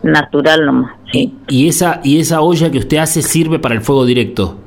[0.02, 0.92] natural nomás.
[1.12, 4.58] Sí, Y, y esa y esa olla que usted hace sirve para el fuego directo.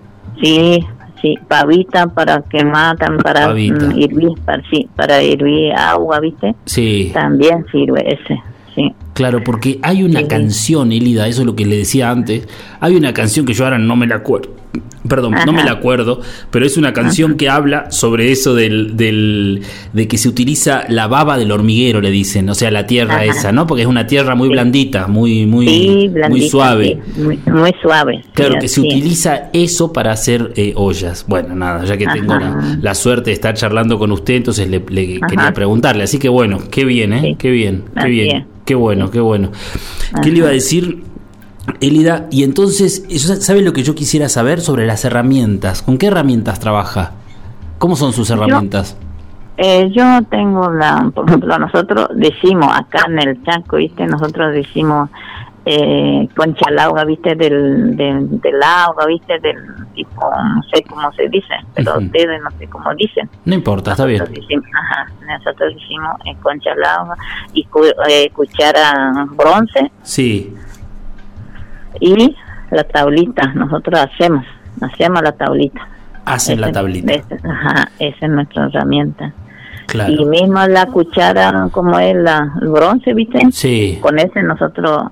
[0.42, 0.80] sí,
[1.22, 3.86] sí, pavita para quemar, tam- para Pavita.
[3.88, 6.56] mm, hervir, para, sí, para hervir agua, ¿viste?
[6.66, 8.42] Sí, También sirve ese,
[8.76, 8.94] sí.
[9.13, 10.28] Claro, porque hay una Sí.
[10.28, 12.47] canción, Elida, eso es lo que le decía antes.
[12.80, 14.50] Hay una canción que yo ahora no me la acuerdo.
[15.06, 16.21] Perdón, no me la acuerdo,
[16.52, 21.08] pero es una canción que habla sobre eso del, del de que se utiliza la
[21.08, 23.26] baba del hormiguero, le dicen, o sea, la tierra Ajá.
[23.26, 23.65] esa, ¿no?
[23.67, 27.00] Porque es una tierra muy blandita, muy muy sí, blandita, muy suave.
[27.15, 28.24] sí, muy, muy suave.
[28.34, 31.26] Claro, que se utiliza eso para hacer eh, ollas.
[31.28, 32.36] Bueno, nada, ya que tengo
[32.82, 36.04] la, suerte de estar charlando con usted, entonces le, le quería preguntarle.
[36.04, 37.36] Así que bueno, qué bien, ¿eh?
[37.39, 39.52] Qué bien, qué bien, qué bueno, qué bueno.
[40.22, 41.04] ¿Qué le iba a decir?
[41.80, 43.06] Elida, y entonces,
[43.40, 45.82] ¿sabe lo que yo quisiera saber sobre las herramientas?
[45.82, 47.14] ¿Con qué herramientas trabaja?
[47.78, 48.98] ¿Cómo son sus herramientas?
[49.58, 54.06] Eh, yo tengo la, por ejemplo, nosotros decimos acá en el Chaco, ¿viste?
[54.08, 55.10] Nosotros decimos
[55.65, 57.36] eh, concha al agua, ¿viste?
[57.36, 59.39] Del, del, del agua, ¿viste?
[59.39, 59.58] Del
[59.93, 63.30] tipo, no sé cómo se dice, pero ustedes no sé cómo dicen.
[63.45, 64.19] No importa, está bien.
[64.19, 67.15] Nosotros decimos, ajá, nosotros decimos eh, concha agua
[67.54, 70.56] y cu- eh, cuchara bronce Sí,
[72.00, 72.36] y
[72.71, 74.45] la tablita, nosotros hacemos,
[74.82, 75.88] hacemos la tablita.
[76.26, 77.13] hacen la tablita.
[77.13, 79.34] ese- ajá, esa es nuestra herramienta.
[79.84, 80.26] Y Claro.
[80.28, 83.39] mismo la cuchara, como es la, el bronce, ¿viste?
[83.52, 85.12] Sí, Con ese nosotros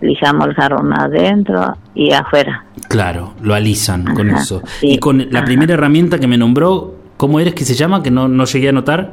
[0.00, 2.64] lijamos el jarrón adentro y afuera.
[2.88, 4.62] claro, lo alisan con Ajá, eso.
[4.80, 5.44] sí, y con la ajá.
[5.44, 8.02] primera herramienta que me nombró, ¿cómo eres que se llama?
[8.02, 9.12] Que no, no llegué a notar.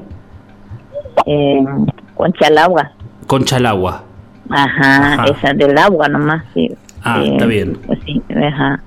[1.26, 1.64] Eh,
[2.16, 2.92] concha al agua.
[3.28, 4.04] Concha al agua.
[4.50, 5.26] Ajá, Ajá.
[5.26, 6.70] esa del agua nomás, sí.
[7.04, 7.78] Ah, Eh, está bien.
[7.86, 8.80] pues sí, ajá.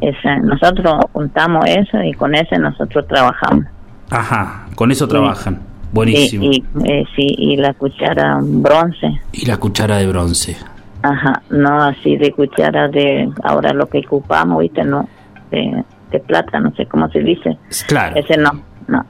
[0.00, 3.64] Esa, nosotros juntamos eso y con ese nosotros trabajamos.
[4.10, 5.60] Ajá, con eso trabajan.
[5.92, 6.44] Buenísimo.
[6.44, 9.20] Y, y, eh, sí, y la cuchara bronce.
[9.32, 10.56] Y la cuchara de bronce.
[11.02, 14.82] Ajá, no así de cuchara de ahora lo que ocupamos, ¿viste?
[14.84, 15.08] No,
[15.50, 17.56] de, de plata, no sé cómo se dice.
[17.86, 18.50] Claro, Ese no,
[18.88, 19.04] no.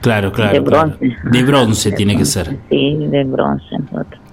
[0.00, 0.52] claro, claro.
[0.52, 0.86] de claro.
[0.98, 1.16] bronce.
[1.30, 2.56] De bronce de tiene que ser.
[2.70, 3.76] Sí, de bronce.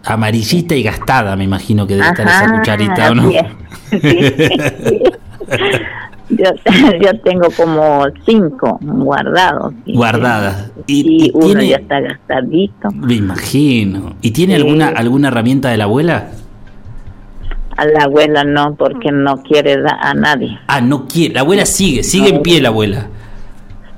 [0.06, 3.30] Amarillita y gastada, me imagino que debe estar esa cucharita, ¿o no?
[3.30, 5.04] Sí, sí.
[6.30, 6.46] Yo,
[7.02, 9.74] yo tengo como cinco guardados.
[9.86, 10.72] Guardadas.
[10.88, 12.90] Y, Y, uno tiene, ya está gastadito.
[12.94, 14.16] me imagino.
[14.22, 14.62] ¿Y tiene Sí.
[14.62, 16.28] alguna alguna herramienta de la abuela?
[17.82, 20.56] A la abuela no, porque no quiere dar a nadie.
[20.68, 21.34] Ah, no quiere.
[21.34, 23.08] La abuela sigue, sigue en pie la abuela.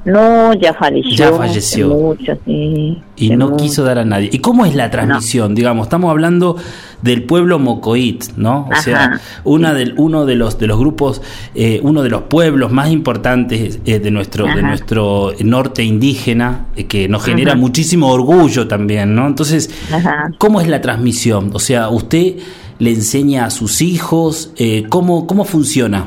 [0.06, 1.15] No, ya falleció.
[1.15, 1.88] Ya falleció.
[1.89, 3.02] Mucho, sí.
[3.15, 3.63] Y no mucho.
[3.63, 4.30] quiso dar a nadie.
[4.32, 5.56] ¿Y cómo es la transmisión?
[5.56, 6.58] Digamos, estamos hablando
[7.02, 8.69] del pueblo Mocoit, ¿no?
[8.72, 11.22] O sea, una del, uno de los de los grupos,
[11.56, 16.86] eh, uno de los pueblos más importantes eh, de nuestro de nuestro norte indígena, eh,
[16.86, 17.62] que nos genera Ajá.
[17.62, 19.28] muchísimo orgullo también, ¿no?
[19.28, 20.32] Entonces, Ajá.
[20.38, 21.52] ¿cómo es la transmisión?
[21.54, 22.36] O sea, usted
[22.80, 26.06] le enseña a sus hijos, eh, ¿cómo, ¿cómo funciona?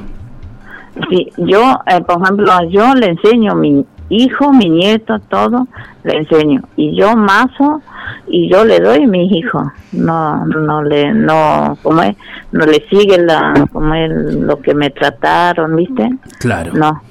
[1.10, 5.66] Sí, yo, eh, por ejemplo, yo le enseño a mi hijo, mi nieto, todo,
[6.04, 6.62] le enseño.
[6.76, 7.82] Y yo mazo
[8.28, 9.66] y yo le doy a mis hijos.
[9.92, 12.16] No, no le, no, como es,
[12.52, 16.08] no le sigue la, como es lo que me trataron, ¿viste?
[16.38, 16.72] Claro.
[16.74, 17.02] No,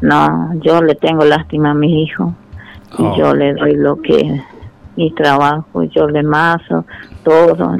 [0.00, 2.32] no, yo le tengo lástima a mis hijos.
[2.98, 3.16] Y Oh.
[3.16, 4.40] yo le doy lo que,
[4.96, 6.84] mi trabajo, yo le mazo,
[7.24, 7.76] todo.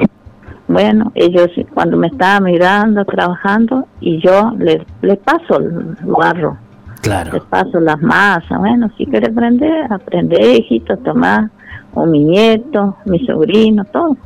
[0.67, 6.57] Bueno, ellos cuando me estaban mirando, trabajando, y yo le, le paso el barro,
[7.01, 7.43] Claro.
[7.49, 8.57] paso las masas.
[8.59, 11.51] Bueno, si quiere aprender, aprende, hijito, toma,
[11.93, 14.17] o mi nieto, mi sobrino, todo.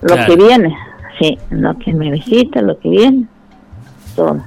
[0.00, 0.24] Lo Claro.
[0.34, 0.74] que viene,
[1.20, 3.26] sí, lo que me visita, lo que viene,
[4.16, 4.38] todo.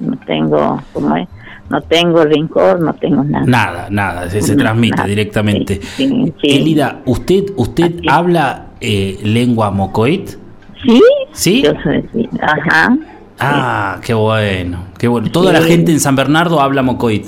[0.00, 1.28] No tengo, como es,
[1.68, 3.44] no tengo rincón, no tengo nada.
[3.46, 5.08] Nada, nada, se, se No, transmite nada.
[5.08, 5.74] directamente.
[5.82, 6.56] Sí, sí, sí.
[6.56, 8.06] Elida, ¿usted, usted Así.
[8.08, 10.30] habla eh, lengua mocoit?
[10.86, 11.02] ¿Sí?
[11.32, 11.62] ¿Sí?
[11.62, 12.28] Yo soy, sí.
[12.40, 12.96] Ajá.
[13.38, 15.30] Ah, qué bueno, qué bueno.
[15.30, 17.26] Toda la gente en San Bernardo habla mocoit.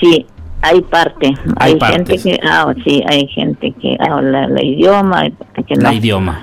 [0.00, 0.26] Sí,
[0.62, 1.34] hay parte.
[1.56, 5.24] Hay Hay, gente que, ah, sí, hay gente que habla el idioma,
[5.66, 5.82] que no.
[5.82, 6.40] La idioma.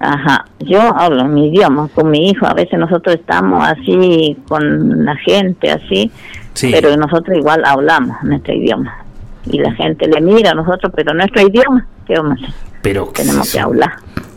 [0.00, 2.44] Ajá, yo hablo mi idioma con mi hijo.
[2.44, 6.10] A veces nosotros estamos así con la gente, así,
[6.54, 6.70] Sí.
[6.72, 8.96] pero nosotros igual hablamos nuestro idioma.
[9.46, 12.54] Y la gente le mira a nosotros, pero nuestro idioma, ¿qué vamos a hacer?
[12.82, 13.92] Pero, Tenemos que hablar.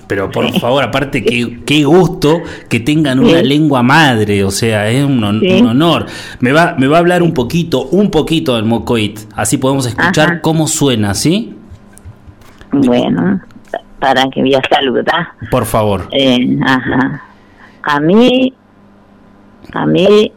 [0.07, 3.45] Pero por favor, aparte, qué, qué gusto que tengan una Sí.
[3.47, 5.59] lengua madre, o sea, es un, Sí.
[5.61, 6.05] un honor.
[6.39, 10.29] Me va, me va a hablar un poquito, un poquito del mocoit, así podemos escuchar
[10.29, 10.41] Ajá.
[10.41, 11.55] cómo suena, ¿sí?
[12.71, 13.41] Bueno,
[13.99, 15.27] para que voy a saludar.
[15.49, 16.07] Por favor.
[16.11, 17.23] Eh, ajá.
[17.83, 18.53] A mí,
[19.73, 20.31] a mí,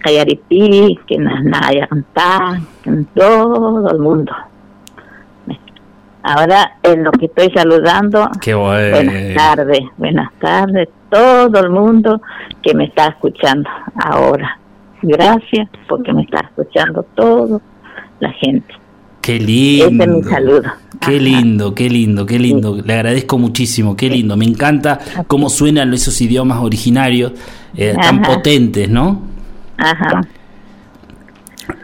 [0.00, 4.32] Cayaripi, que naya cantar, en todo el mundo.
[6.22, 8.96] Ahora, en lo que estoy saludando, Qué bueno.
[8.96, 12.20] buenas tardes, buenas tardes, todo el mundo
[12.62, 13.68] que me está escuchando
[14.04, 14.58] ahora.
[15.02, 17.60] Gracias porque me está escuchando todo
[18.20, 18.72] la gente.
[19.20, 19.86] Qué lindo.
[19.86, 20.72] Ese es mi saludo.
[21.00, 22.76] Qué lindo, qué lindo, qué lindo.
[22.84, 24.36] Le agradezco muchísimo, qué lindo.
[24.36, 27.32] Me encanta cómo suenan esos idiomas originarios
[27.76, 29.22] eh, tan potentes, ¿no?
[29.76, 30.22] Ajá.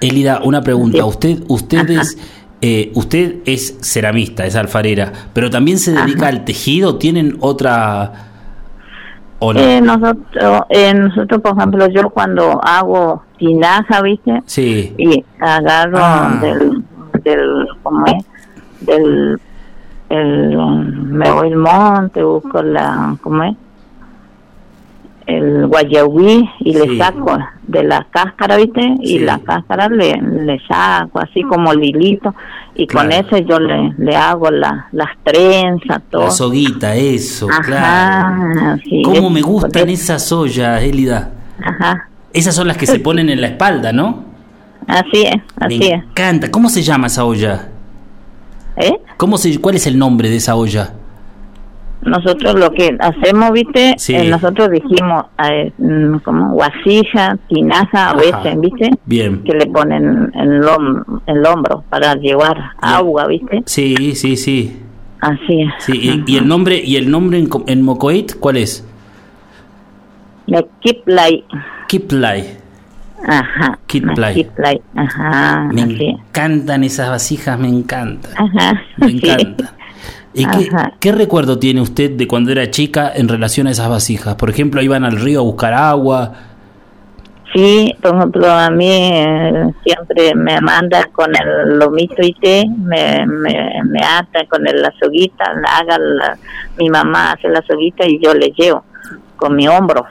[0.01, 0.99] Elida, una pregunta.
[0.99, 1.05] Sí.
[1.05, 2.03] Usted, usted Ajá.
[2.03, 2.19] es,
[2.61, 6.29] eh, usted es ceramista, es alfarera, pero también se dedica Ajá.
[6.37, 6.97] al tejido.
[6.97, 8.13] ¿Tienen otra
[9.39, 9.61] o no?
[9.61, 14.43] Eh, nosotros, eh, nosotros, por ejemplo, yo cuando hago tinaja, ¿viste?
[14.47, 14.95] sí.
[14.99, 16.39] Y agarro Ah.
[16.41, 16.83] del,
[17.23, 18.25] del, ¿cómo es?
[18.87, 19.41] Del,
[20.09, 23.57] el, me voy al monte, busco la, ¿cómo es?
[25.29, 26.79] El guayabí y Sí.
[26.79, 28.95] le saco de la cáscara, ¿viste?
[29.03, 32.35] Y la cáscara le, le saco así como lilito
[32.75, 36.25] y con eso yo le, le hago la, las trenzas, todo.
[36.25, 38.81] La soguita, eso, Ajá, claro.
[38.85, 41.31] sí, ¿Cómo es- me gustan esas ollas, Elida?
[41.63, 44.25] Ajá, Esas son las que se ponen en la espalda, ¿no?
[44.87, 46.03] así es, así Me es.
[46.05, 46.51] encanta.
[46.51, 47.69] ¿Cómo se llama esa olla?
[48.77, 48.99] ¿Eh?
[49.19, 50.95] ¿Cómo se, ¿Cuál es el nombre de esa olla?
[52.03, 53.95] Nosotros lo que hacemos, ¿viste?
[53.99, 54.15] Sí.
[54.15, 58.91] Eh, nosotros dijimos, eh, mm, como guasilla, tinaja, a veces, ¿viste?
[59.05, 59.43] Bien.
[59.43, 63.63] Que le ponen en el, hom- el hombro para llevar agua, ¿viste?
[63.67, 64.81] Sí, sí, sí.
[65.21, 65.73] Así es.
[65.81, 65.93] sí
[66.27, 68.87] y, y el nombre y el nombre en, en Mocoit, ¿cuál es?
[70.47, 71.45] Me Kiplay.
[71.89, 72.57] Kiplay.
[73.27, 73.79] Ajá.
[73.89, 74.47] Kiplay.
[74.95, 75.69] Ajá.
[75.73, 78.33] Me encantan esas vasijas, me encantan.
[78.37, 78.81] Ajá.
[78.99, 79.19] Me sí.
[80.41, 80.47] ¿Y
[81.01, 84.35] qué, recuerdo tiene usted de cuando era chica en relación a esas vasijas?
[84.37, 86.33] Por ejemplo, iban al río a buscar agua.
[87.55, 93.25] Sí, por ejemplo, a mí eh, siempre me manda con el lomito y té, me,
[93.27, 96.37] me, me ata con el- la soguita, la haga la-
[96.77, 98.85] mi mamá hace la soguita y yo le llevo
[99.37, 100.05] con mi hombro.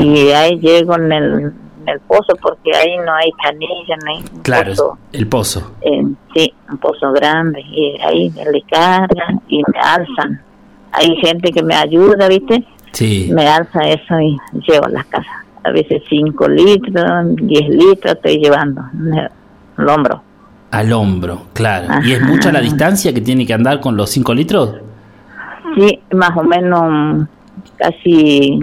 [0.00, 1.52] Y ahí llego en el,
[1.86, 5.72] el pozo porque ahí no hay canilla, no hay Claro, pozo, el pozo.
[5.82, 6.02] eh,
[6.34, 7.60] sí, un pozo grande.
[7.60, 10.40] Y ahí le cargan y me alzan.
[10.92, 12.64] Hay gente que me ayuda, ¿viste?
[12.92, 13.30] Sí.
[13.32, 14.36] Me alza eso y
[14.68, 15.30] llevo a la casa.
[15.64, 19.14] a veces 5 litros, 10 litros estoy llevando en
[19.78, 20.20] el hombro.
[20.72, 21.86] Al hombro, claro.
[22.04, 24.74] ¿Y es mucha la distancia que tiene que andar con los 5 litros?
[25.76, 27.28] Sí, más o menos
[27.76, 28.58] casi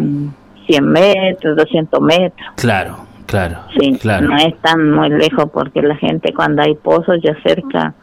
[0.67, 2.47] 100 metros, 200 metros.
[2.55, 2.97] Claro,
[3.29, 3.57] claro.
[3.79, 4.27] Sí, claro.
[4.27, 7.93] no es tan muy lejos porque la gente cuando hay pozos ya cerca,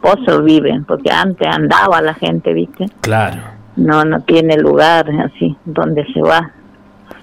[0.00, 2.86] pozos viven, porque antes andaba la gente, ¿viste?
[3.02, 3.36] Claro,
[3.76, 6.50] No, no tiene lugar así donde se va.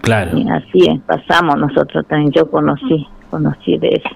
[0.01, 0.37] claro.
[0.37, 4.09] Y así es, pasamos nosotros también, yo conocí, conocí de eso,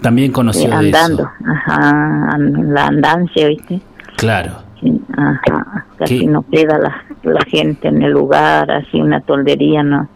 [0.00, 1.50] También conoció de andando, eso.
[1.52, 3.80] ajá, la andancia, ¿viste?
[4.16, 4.52] Claro.
[4.80, 6.26] Sí, ajá, casi ¿Qué?
[6.26, 10.08] no queda la, la gente en el lugar, así una toldería, ¿no?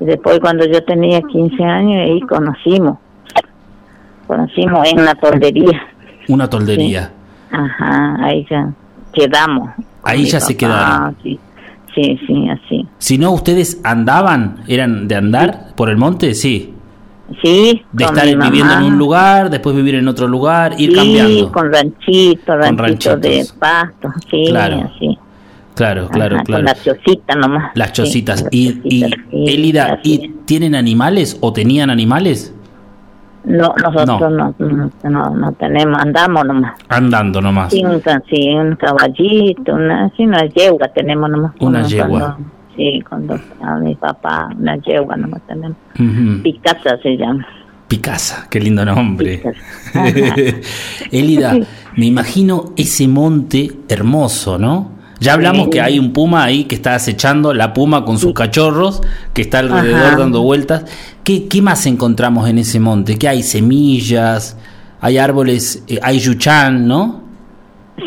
[0.00, 2.98] Y después cuando yo tenía 15 años, ahí conocimos,
[4.26, 5.82] conocimos en una toldería,
[6.28, 7.10] Una toldería.
[7.50, 8.72] ajá, ahí ya
[9.12, 9.70] quedamos.
[10.02, 11.16] Ahí ya se quedaron.
[11.22, 11.38] Sí,
[11.94, 12.88] sí, sí, así.
[12.98, 16.70] Si no, ustedes andaban, eran de andar por el monte, sí.
[17.42, 21.52] Sí, De estar viviendo en un lugar, después vivir en otro lugar, ir sí, cambiando.
[21.52, 23.20] con ranchito, ranchito ranchitos.
[23.22, 25.18] de pasto, sí, Claro, así.
[25.74, 26.64] Claro, claro, Ajá, claro.
[26.64, 27.72] Con la chocita nomás.
[27.74, 28.42] Las sí, chocitas.
[28.42, 30.46] las y, y chocitas, sí, Elida, así ¿y es.
[30.46, 32.54] tienen animales o tenían animales?
[33.44, 36.72] No, nosotros no, no, no, no tenemos, andamos nomás.
[36.88, 37.72] Andando nomás.
[37.72, 41.52] Sí, un, ca- sí, un caballito, una, sí, una yegua tenemos nomás.
[41.60, 42.06] Una yegua.
[42.08, 42.36] cuando-
[42.76, 45.76] sí, cuando a mi papá, una yegua nomás tenemos.
[45.98, 46.42] Ujú.
[46.42, 47.46] Picasa se llama.
[47.88, 49.42] Picasa, qué lindo nombre.
[51.10, 51.54] Elida,
[51.96, 54.92] me imagino ese monte hermoso, ¿no?
[55.20, 59.00] Ya hablamos que hay un puma ahí que está acechando, la puma con sus cachorros,
[59.32, 60.16] que está alrededor Ajá.
[60.16, 60.84] dando vueltas.
[61.22, 63.18] ¿Qué, ¿Qué más encontramos en ese monte?
[63.18, 63.42] ¿Qué hay?
[63.42, 64.58] Semillas,
[65.00, 67.22] hay árboles, eh, hay yuchán, ¿no?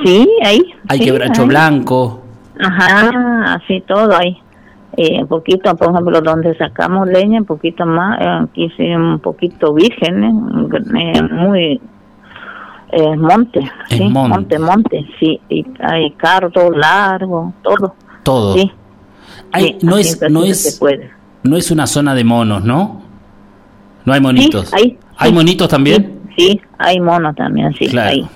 [0.04, 0.62] Sí, ahí.
[0.88, 1.48] Hay sí, quebracho ahí.
[1.48, 2.24] blanco.
[2.60, 4.38] Ajá, así todo ahí.
[4.98, 9.20] Eh, un poquito, por ejemplo, donde sacamos leña, un poquito más, eh, aquí sí, un
[9.20, 11.80] poquito virgen, eh, muy
[12.92, 13.60] eh, monte,
[13.90, 14.30] sí, monte.
[14.30, 18.54] monte, monte, sí, y hay cardo largo, todo, Todo.
[18.56, 18.72] sí.
[19.52, 20.82] Hay- sí, no, es, no, es,
[21.44, 23.02] no es una zona de monos, ¿no?
[24.06, 24.70] No hay monitos.
[24.76, 26.22] Sí, ¿Hay sí, monitos también?
[26.38, 28.30] Sí, hay monos también, sí, claro.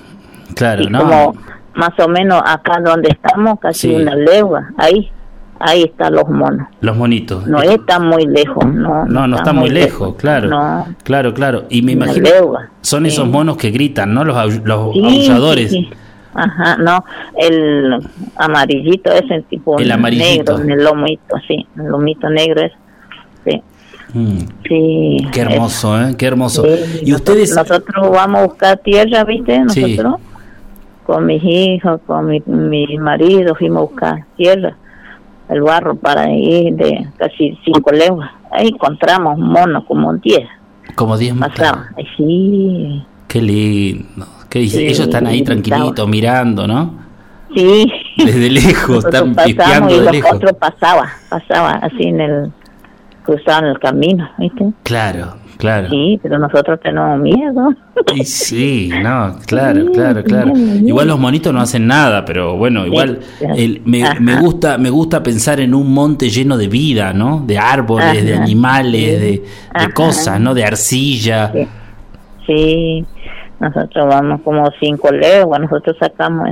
[0.55, 0.99] Claro, ¿no?
[0.99, 1.35] como
[1.75, 5.09] más o menos acá donde estamos, casi una legua, ahí,
[5.63, 6.67] ahí están los monos.
[6.81, 7.45] Los monitos.
[7.47, 9.05] No está muy lejos, no.
[9.05, 10.47] No, no está muy lejos, claro.
[10.49, 11.63] No, Claro, claro.
[11.69, 12.27] Y me imagino.
[12.81, 14.23] Son esos monos que gritan, ¿no?
[14.23, 14.35] Los,
[14.65, 15.71] los Sí, aulladores.
[15.71, 15.97] sí, sí.
[16.33, 17.03] Ajá, no,
[17.37, 17.93] el
[18.37, 20.57] amarillito ese tipo El amarillito.
[20.59, 22.71] negro, el lomito, sí, el lomito negro es,
[23.45, 23.61] sí,
[24.13, 24.37] Mm,
[24.67, 25.17] sí.
[25.33, 26.15] qué hermoso, ¿eh?
[26.17, 26.63] Qué hermoso.
[26.63, 27.53] Sí, Y ustedes.
[27.53, 29.61] Nosotros vamos a buscar tierra, ¿viste?
[29.69, 29.81] Sí.
[29.81, 30.15] Nosotros,
[31.05, 34.77] con mis hijos, con mi, mi marido, fuimos a buscar tierra,
[35.51, 38.31] el barro para ir de casi cinco leguas.
[38.51, 40.39] Ahí encontramos monos como 10,
[40.95, 41.49] Como 10 más.
[41.49, 41.89] pasaba.
[41.97, 44.25] Ay, sí, Qué lindo.
[44.49, 44.67] ¿Qué?
[44.67, 46.95] Sí, Ellos están ahí tranquilitos, mirando, ¿no?
[47.55, 47.91] sí.
[48.17, 50.31] Desde lejos, están pispeando y de los lejos.
[50.33, 52.51] otros pasaba, pasaba así en el,
[53.23, 54.71] cruzaban el camino, ¿viste?
[54.83, 55.87] Claro, claro.
[55.89, 57.69] Sí, pero nosotros tenemos miedo.
[58.15, 60.51] Y sí, no, claro, Sí, claro, claro.
[60.55, 63.55] Igual los monitos no hacen nada, pero bueno, igual claro.
[63.55, 67.43] el- me, me gusta me gusta pensar en un monte lleno de vida, ¿no?
[67.45, 68.43] De árboles, de Ajá.
[68.43, 69.43] animales, de,
[69.79, 70.53] de cosas, ¿no?
[70.53, 71.51] De arcilla.
[71.53, 71.67] Sí.
[72.47, 73.05] Sí,
[73.59, 76.49] nosotros vamos como cinco leguas, nosotros sacamos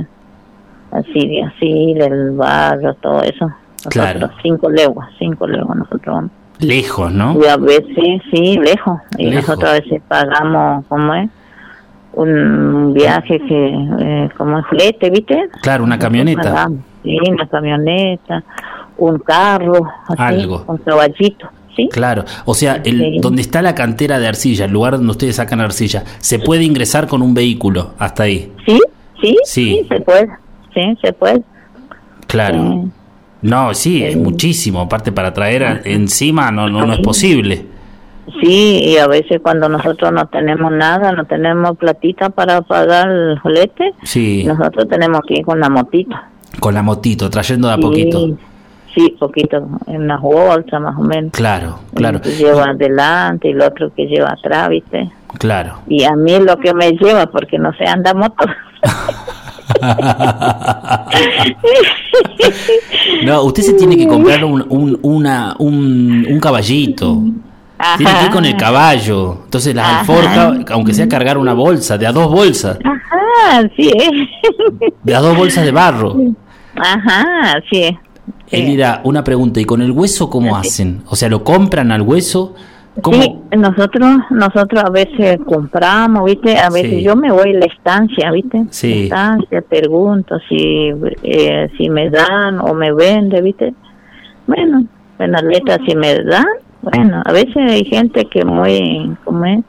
[0.92, 3.46] así, de así, del barrio, todo eso.
[3.84, 4.30] Nosotros Claro.
[4.42, 6.30] cinco leguas, cinco leguas nosotros vamos.
[6.60, 7.38] Lejos, ¿no?
[7.42, 8.98] Y a veces, sí, lejos.
[9.18, 9.48] Y Lejos.
[9.48, 11.30] nosotros a veces pagamos, ¿cómo es?
[12.12, 13.66] Un viaje que,
[14.00, 15.48] eh, como es flete, ¿viste?
[15.62, 16.42] Claro, una camioneta.
[16.42, 18.44] pagamos, Sí, una camioneta,
[18.98, 20.64] un carro, así, Algo.
[20.66, 21.88] un caballito, ¿sí?
[21.90, 23.18] Claro, o sea, el, Sí.
[23.22, 27.06] donde está la cantera de arcilla, el lugar donde ustedes sacan arcilla, se puede ingresar
[27.06, 28.52] con un vehículo hasta ahí.
[28.66, 28.78] Sí,
[29.22, 29.78] sí, Sí.
[29.80, 30.28] sí, se puede,
[30.74, 31.42] sí, se puede.
[32.26, 32.84] Claro.
[33.42, 34.80] No, sí, es muchísimo.
[34.82, 37.66] Aparte, para traer a- encima no, no, no es posible.
[38.40, 43.38] Sí, y a veces cuando nosotros no tenemos nada, no tenemos platita para pagar el
[43.40, 46.28] jolete, Sí, nosotros tenemos que ir con la motita.
[46.60, 48.28] con la motito, trayendo de a Sí, poquito.
[48.94, 51.32] Sí, poquito, en las bolsas más o menos.
[51.32, 55.10] Claro, claro, El que lleva adelante y el otro que lleva atrás, ¿viste?
[55.38, 55.78] claro.
[55.88, 58.44] Y a mí lo que me lleva, porque no sé, anda moto.
[63.24, 67.22] No, usted se tiene que comprar un, un, una, un, un caballito.
[67.96, 69.40] Tiene que ir con el caballo.
[69.44, 70.00] Entonces las Ajá.
[70.00, 73.90] alforjas, aunque sea cargar una bolsa, de a dos bolsas, Ajá, sí.
[75.02, 76.16] de a dos bolsas de barro.
[76.76, 77.96] Ajá, sí.
[78.50, 81.02] Elida, una pregunta, ¿y con el hueso cómo hacen?
[81.06, 82.54] O sea, ¿lo compran al hueso?
[83.02, 83.22] ¿Cómo?
[83.22, 86.58] Sí, nosotros, nosotros a veces compramos, ¿viste?
[86.58, 87.02] A veces Sí.
[87.02, 88.64] yo me voy a la estancia, ¿viste?
[88.70, 88.88] Sí.
[88.88, 90.92] La estancia, pregunto si,
[91.22, 93.74] eh, si me dan o me vende, ¿viste?
[94.46, 94.84] Bueno,
[95.18, 96.44] en la letra si me dan,
[96.82, 99.60] bueno, a veces hay gente que muy, como es,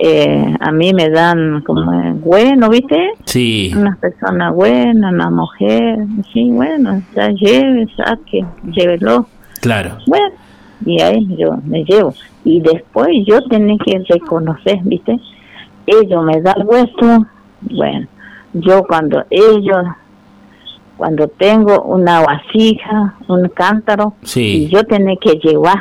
[0.00, 3.10] eh, a mí me dan como bueno, ¿viste?
[3.24, 5.98] Sí, Una persona buena, una mujer,
[6.32, 9.26] sí, bueno, ya lleve, saque, llévelo.
[9.60, 10.26] claro, Bueno,
[10.88, 12.14] y ahí yo me llevo.
[12.44, 15.18] Y después yo tenía que reconocer, ¿viste?
[15.86, 17.26] Ellos me dan hueso.
[17.60, 18.06] Bueno,
[18.54, 19.84] yo cuando ellos,
[20.96, 24.64] cuando tengo una vasija, un cántaro, Sí.
[24.64, 25.76] y yo tenía que llevar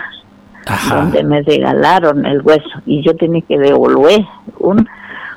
[0.66, 4.26] ajá, donde me regalaron el hueso y yo tenía que devolver
[4.60, 4.88] un,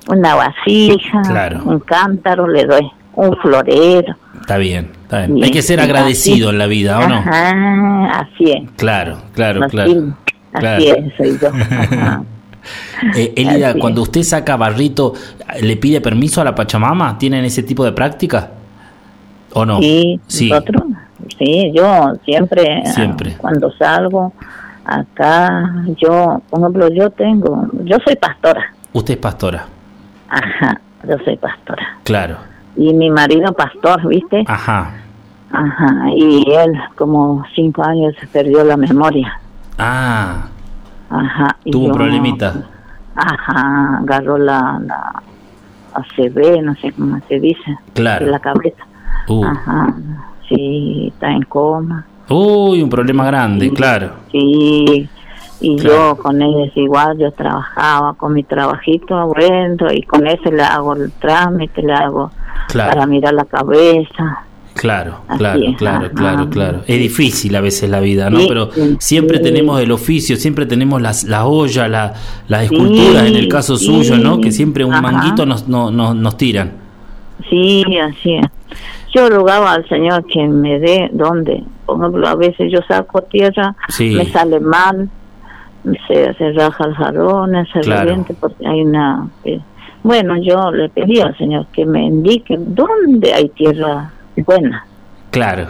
[0.09, 1.61] una vasija, Claro.
[1.65, 4.17] un cántaro, le doy un florero.
[4.41, 5.39] está bien, está bien.
[5.39, 6.55] Y- Hay que ser agradecido así.
[6.55, 7.17] en la vida, ¿o no?
[7.17, 8.71] Ajá, así es.
[8.77, 9.91] Claro, claro, Así, claro.
[10.53, 10.79] así claro.
[10.85, 11.49] es, soy yo.
[11.71, 12.23] Ajá.
[13.17, 15.15] Eh, Elida, Así cuando usted saca barrito,
[15.63, 17.17] ¿le pide permiso a la Pachamama?
[17.19, 18.51] ¿Tienen ese tipo de práctica?
[19.55, 19.81] ¿O no?
[19.81, 20.49] Sí, Sí.
[20.51, 20.83] nosotros,
[21.39, 23.35] sí, yo siempre, ah, Siempre.
[23.39, 24.33] cuando salgo
[24.85, 29.67] acá, yo, por ejemplo, yo tengo, yo soy pastora, Usted es pastora,
[30.29, 31.99] ajá, yo soy pastora.
[32.05, 32.37] claro.
[32.77, 34.45] Y mi marido pastor, ¿viste?
[34.47, 34.95] Ajá.
[35.53, 39.41] Ajá, y él como cinco años perdió la memoria.
[39.79, 40.45] Ah,
[41.11, 41.57] Ajá.
[41.65, 42.55] y tuvo un problemita.
[43.17, 45.23] Ajá, agarró la, la
[45.95, 48.27] ACV, no sé cómo se dice, Claro.
[48.27, 48.85] de la cabeza.
[49.29, 49.45] Uh.
[49.45, 49.93] Ajá,
[50.49, 52.05] sí, está en coma.
[52.29, 53.75] Uy, un problema grande, Sí.
[53.75, 54.11] claro.
[54.31, 55.09] Sí,
[55.61, 56.17] y Claro.
[56.17, 60.95] yo con ellos igual, yo trabajaba con mi trabajito bueno y con ese le hago
[60.95, 62.31] el trámite, le hago
[62.69, 62.91] Claro.
[62.93, 64.45] para mirar la cabeza.
[64.75, 66.15] Claro, Así claro, es, claro, ajá.
[66.15, 66.79] claro, claro.
[66.87, 68.39] Es difícil a veces la vida, ¿no?
[68.39, 69.43] Sí, Pero siempre sí.
[69.43, 72.15] tenemos el oficio, siempre tenemos las, la olla, la,
[72.49, 74.41] las esculturas, en el caso suyo, ¿no?
[74.41, 75.03] Que siempre un ajá.
[75.03, 76.73] manguito nos, no- no- nos tiran.
[77.51, 78.47] Sí, así es.
[79.13, 83.75] Yo rogaba al Señor que me dé donde, por ejemplo, a veces yo saco tierra,
[83.89, 84.11] Sí.
[84.15, 85.11] me sale mal,
[86.09, 88.09] se, se raja el jarrón, se Claro.
[88.09, 89.29] reviente porque hay una...
[89.45, 89.61] eh,
[90.03, 94.85] bueno, yo le pedí al Señor que me indique dónde hay tierra buena.
[95.31, 95.67] Claro,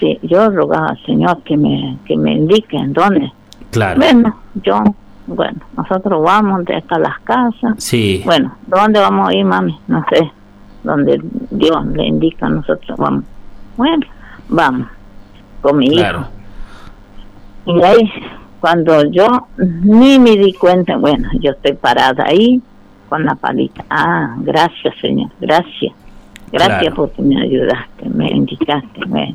[0.00, 3.30] Sí, yo rogaba al Señor que me, que me indique en dónde.
[3.70, 4.00] claro.
[4.00, 4.82] Bueno, yo,
[5.28, 7.74] bueno, nosotros vamos de hasta las casas.
[7.76, 9.78] Sí, Bueno, ¿dónde vamos a ir, mami?
[9.86, 10.28] No sé.
[10.82, 11.20] Donde
[11.52, 13.22] Dios le indica a nosotros, vamos.
[13.76, 14.04] Bueno,
[14.48, 14.88] vamos.
[15.60, 16.26] Con mi claro.
[17.66, 17.78] hijo.
[17.78, 18.12] Y ahí,
[18.62, 22.62] cuando yo ni me di cuenta, bueno, yo estoy parada ahí
[23.08, 23.84] con la palita.
[23.90, 25.92] Ah, gracias, Señor, gracias.
[26.52, 26.94] Gracias Claro.
[26.94, 29.00] porque me ayudaste, me indicaste.
[29.06, 29.34] bueno.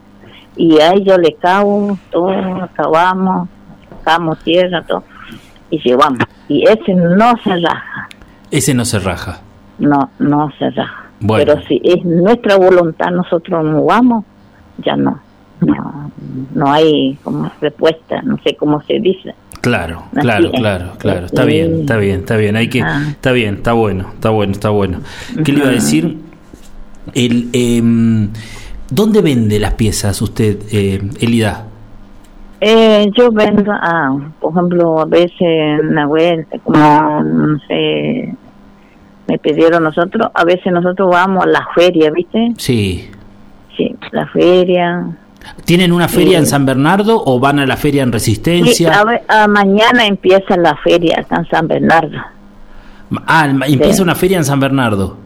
[0.55, 2.32] Y ahí yo le cago, todo,
[2.63, 3.49] acabamos,
[3.89, 5.03] sacamos tierra, todo,
[5.69, 6.19] y llevamos.
[6.47, 8.07] Y ese no se raja.
[8.49, 9.41] Ese no se raja.
[9.78, 11.03] no, no se raja.
[11.19, 11.43] Bueno.
[11.53, 14.23] Pero si es nuestra voluntad, nosotros no vamos,
[14.78, 15.19] ya no.
[15.62, 16.12] No,
[16.53, 19.34] no hay como respuesta, no sé cómo se dice.
[19.62, 21.26] Claro, claro, claro, claro.
[21.26, 22.55] Está bien, está bien, está bien.
[22.55, 23.01] Hay que, Ah.
[23.10, 24.99] está bien, está bueno, está bueno, está bueno.
[25.43, 26.18] ¿Qué le iba a decir?
[27.14, 28.30] El, em,
[28.89, 31.66] ¿Dónde vende las piezas usted, eh, Elida?
[32.62, 38.34] Eh, yo vendo, ah, por ejemplo, a veces en la vuelta, como, no sé,
[39.28, 42.53] me pidieron nosotros, a veces nosotros vamos a la feria, ¿viste?
[42.58, 43.10] Sí.
[43.76, 45.05] Sí, la feria.
[45.66, 46.36] ¿Tienen una feria Sí.
[46.36, 49.00] en San Bernardo o van a la feria en Sí, Resistencia?
[49.00, 52.18] a ver, ah, mañana empieza la feria acá en San Bernardo.
[53.26, 54.02] Ah, empieza Sí.
[54.02, 55.18] una feria en San Bernardo.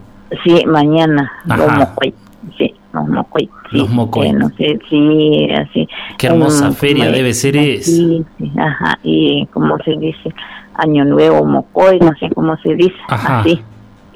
[0.43, 1.31] Sí, mañana.
[1.49, 1.57] Ajá.
[1.57, 2.13] Los mocoy.
[2.57, 3.49] Sí, los mocoy.
[3.69, 4.31] Sí, Los mocoy.
[4.33, 5.87] no sé, sí, así.
[6.17, 7.53] Qué hermosa Um, feria como- debe ser.
[7.55, 8.97] Sí, sí, ajá.
[9.03, 10.33] Y como se dice,
[10.75, 12.95] Año Nuevo Mocoy, no sé cómo se dice.
[13.09, 13.41] Ajá.
[13.41, 13.61] Así.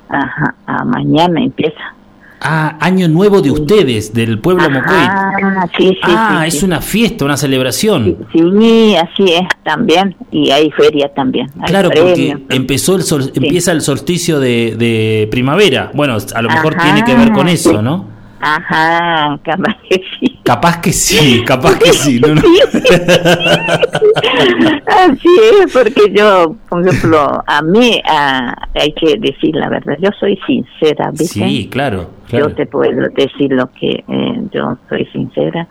[0.10, 1.94] Ajá, a mañana empieza.
[2.42, 4.94] Ah, año nuevo de ustedes, del pueblo Mocoy.
[4.98, 5.98] Ah, sí, sí.
[6.04, 8.18] Ah, sí, es una fiesta, una celebración.
[8.32, 10.16] Sí, así es también.
[10.32, 11.50] Y hay feria también.
[11.60, 15.92] Hay Claro, porque empezó el sol- empieza el solsticio de, de primavera.
[15.94, 17.82] Bueno, a lo mejor Ajá, tiene que ver con eso.
[17.82, 18.08] ¿no?
[18.42, 20.35] Ajá, capaz que sí.
[20.46, 22.20] Capaz que sí, capaz que sí.
[22.20, 22.36] ¿no?
[24.86, 25.28] Así
[25.60, 29.98] es, porque yo, por ejemplo, a mí ah, hay que decir la verdad.
[30.00, 31.48] Yo soy sincera, ¿viste?
[31.48, 32.50] Sí, claro, claro.
[32.50, 35.68] Yo te puedo decir lo que eh, yo soy sincera.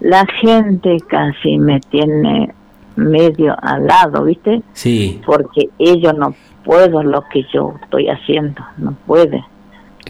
[0.00, 2.52] La gente casi me tiene
[2.96, 4.60] medio al lado, ¿viste?
[4.72, 6.34] Sí, Porque ellos no
[6.64, 9.44] pueden lo que yo estoy haciendo, no puede.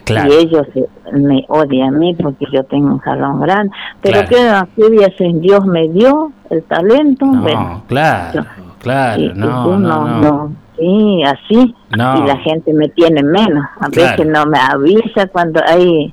[0.05, 0.29] Claro.
[0.33, 3.71] Y ellos eh, me odian a mí porque yo tengo un jarrón grande.
[4.01, 4.67] Pero Claro.
[4.75, 4.89] que qué
[5.41, 7.25] Dios me dio el talento.
[7.25, 8.45] No, bueno, claro,
[8.79, 10.53] claro, y- y no, no, no.
[10.77, 11.75] Sí, así.
[11.95, 12.23] No.
[12.23, 13.65] Y la gente me tiene menos.
[13.79, 14.17] A Claro.
[14.17, 16.11] veces no me avisa cuando hay,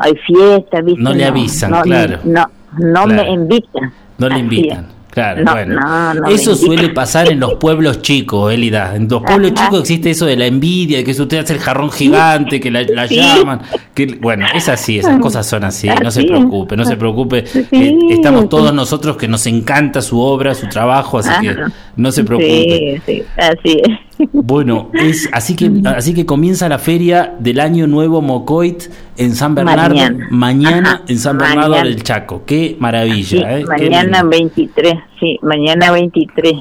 [0.00, 1.02] hay fiesta, ¿viste?
[1.02, 2.18] No le avisan, claro.
[2.24, 2.44] No,
[2.78, 3.92] no me invitan.
[4.18, 4.86] No le invitan.
[5.12, 5.78] Claro, No, bueno.
[5.78, 8.96] no, no me eso suele pasar en los pueblos chicos, Elida.
[8.96, 11.58] En los pueblos chicos existe eso de la envidia, de que si usted hace el
[11.60, 13.16] jarrón gigante, que la, la Sí.
[13.16, 13.60] llaman.
[13.94, 15.88] Que, bueno, es así, esas cosas son así.
[16.02, 17.46] No se preocupe, no se preocupe.
[17.46, 17.66] Sí.
[17.72, 21.56] Eh, estamos todos nosotros que nos encanta su obra, su trabajo, así que
[21.96, 23.02] no se preocupe.
[23.06, 23.98] Sí, sí, así es.
[24.32, 28.84] Bueno, es así que así que comienza la feria del Año Nuevo Mocoit
[29.16, 30.26] en San Bernardo Mañana.
[30.30, 31.88] mañana Ajá, en San Bernardo mañana.
[31.88, 32.42] del Chaco.
[32.46, 33.64] Qué maravilla, Sí, ¿eh?
[33.76, 34.28] Qué mañana lindo.
[34.30, 36.54] 23, sí, mañana 23.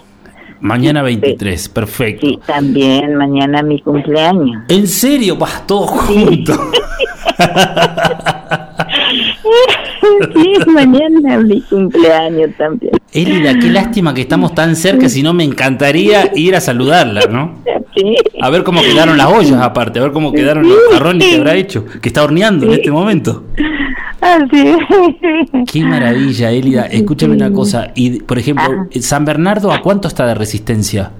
[0.62, 2.28] Mañana 23, perfecto.
[2.28, 4.64] Sí, también mañana mi cumpleaños.
[4.68, 5.36] ¿En serio?
[5.36, 6.59] Vas todos juntos.
[10.34, 12.93] sí, mañana mi cumpleaños también.
[13.13, 17.59] Elida, qué lástima que estamos tan cerca, si no me encantaría ir a saludarla, ¿no?
[17.95, 18.15] Sí.
[18.41, 21.55] A ver cómo quedaron las ollas aparte, a ver cómo quedaron los jarrones que habrá
[21.55, 23.43] hecho, que está horneando en este momento.
[24.22, 25.72] Así es.
[25.72, 26.86] Qué maravilla, Elida.
[26.86, 28.88] Escúchame una cosa, y por ejemplo, Ajá.
[29.01, 31.11] San Bernardo, ¿a cuánto está de resistencia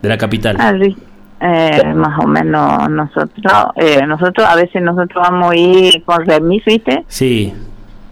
[0.00, 0.56] de la capital?
[0.58, 0.96] Así,
[1.40, 6.64] eh, más o menos nosotros, eh, nosotros a veces nosotros vamos a ir con remis,
[6.64, 7.04] ¿viste?
[7.06, 7.52] Sí,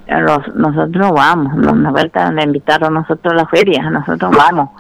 [0.08, 4.70] Los- nosotros vamos, nos, nos vueltan a invitar a nosotros a la feria, nosotros vamos.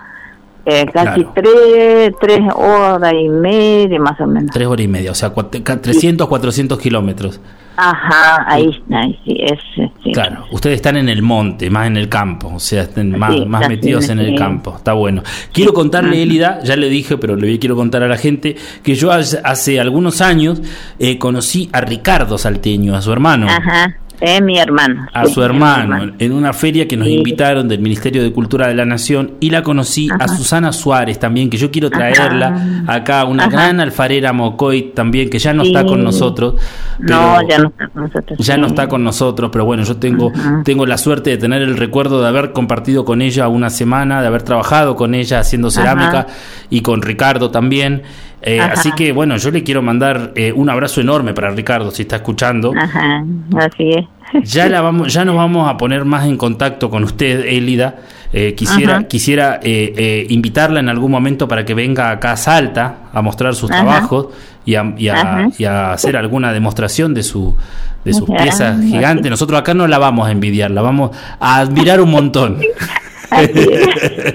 [0.68, 1.32] Eh, casi Claro.
[1.34, 4.50] tres, tres horas y media más o menos.
[4.52, 7.40] tres horas y media, o sea, cua- ca- 300, 400 kilómetros.
[7.76, 10.12] Ajá, ahí está, sí, sí.
[10.12, 13.68] Claro, ustedes están en el monte, más en el campo, o sea, están más, más
[13.68, 15.22] metidos en el campo, está bueno.
[15.52, 19.12] Quiero contarle, Elida, ya le dije, pero le quiero contar a la gente, que yo
[19.12, 20.62] hace, hace algunos años
[20.98, 23.46] eh, conocí a Ricardo Salteño, a su hermano.
[23.48, 25.06] Ajá, es mi hermano.
[25.12, 27.14] A sí, su hermano, en una feria que nos Sí.
[27.14, 31.50] invitaron del Ministerio de Cultura de la Nación y la conocí a Susana Suárez también,
[31.50, 33.52] que yo quiero traerla acá, una Ajá.
[33.52, 35.68] gran alfarera Mocoy también, que ya no Sí.
[35.68, 36.54] está con nosotros.
[36.98, 38.38] No, ya no está con nosotros.
[38.38, 40.32] ya no está con nosotros, pero bueno, yo tengo,
[40.64, 44.26] tengo la suerte de tener el recuerdo de haber compartido con ella una semana, de
[44.28, 46.26] haber trabajado con ella haciendo cerámica
[46.70, 48.02] y con Ricardo también.
[48.46, 52.02] Eh, así que bueno, yo le quiero mandar eh, un abrazo enorme para Ricardo si
[52.02, 52.72] está escuchando.
[52.78, 53.24] Ajá,
[53.58, 54.04] así es.
[54.52, 57.96] Ya la vamos, ya nos vamos a poner más en contacto con usted, Elida.
[58.32, 59.04] Eh, quisiera, Ajá.
[59.08, 63.54] quisiera eh, eh, invitarla en algún momento para que venga acá a Salta a mostrar
[63.54, 63.82] sus Ajá.
[63.82, 64.28] trabajos
[64.64, 65.48] y a, y a- Ajá.
[65.58, 67.56] y a hacer alguna demostración de su
[68.04, 68.42] de sus Ajá.
[68.44, 69.28] piezas gigantes.
[69.30, 72.58] Nosotros acá no la vamos a envidiar, la vamos a admirar un montón.
[73.30, 74.34] Así es.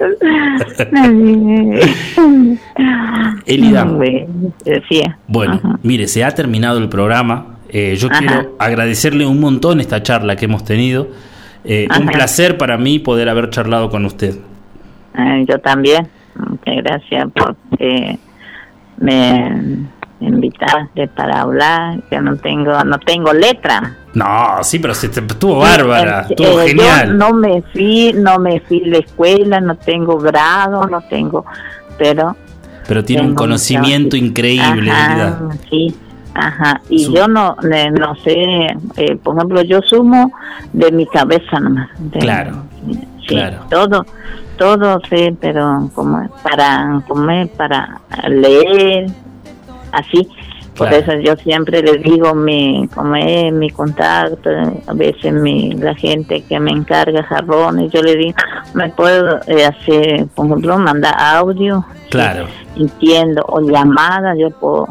[3.46, 3.84] Elida.
[5.26, 5.78] Bueno, Ajá.
[5.82, 7.56] mire, se ha terminado el programa.
[7.68, 8.18] Eh, yo Ajá.
[8.18, 11.08] quiero agradecerle un montón esta charla que hemos tenido.
[11.64, 14.36] Eh, un placer para mí poder haber charlado con usted.
[15.14, 16.08] Ah, yo también.
[16.34, 18.18] Muchas gracias por que
[20.20, 21.98] me invitaste para hablar.
[22.10, 23.96] Yo no tengo, no tengo letra.
[24.14, 27.08] No, sí, pero se te- estuvo bárbara, Eh, estuvo eh, genial.
[27.08, 31.44] Yo no me fui, no me fui la escuela, no tengo grado, no tengo,
[31.98, 32.36] pero
[32.88, 35.38] pero tiene un conocimiento mucho- increíble, Ajá,
[35.70, 35.94] sí,
[36.34, 36.80] ajá.
[36.88, 38.34] Y Su- yo no, no sé,
[38.96, 40.32] eh, por ejemplo, yo sumo
[40.72, 41.88] de mi cabeza nomás.
[41.98, 42.98] de- Claro, sí,
[43.28, 43.58] claro.
[43.70, 44.04] Todo,
[44.58, 49.06] todo sé, pero como para comer, para leer,
[49.92, 50.28] así.
[50.76, 51.02] Por Claro.
[51.04, 54.48] eso yo siempre les digo mi, como es mi contacto,
[54.86, 58.34] a veces mi, la gente que me encarga jarrones, yo le digo,
[58.72, 64.86] me puedo eh, hacer, por ejemplo, mandar audio, Claro, entiendo, o llamada, yo puedo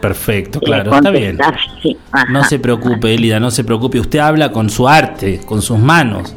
[0.00, 1.38] perfecto, eh, claro, está bien.
[1.82, 2.26] sí, ajá.
[2.30, 4.00] No se preocupe, Elida, no se preocupe.
[4.00, 6.34] Usted habla con su arte, con sus manos,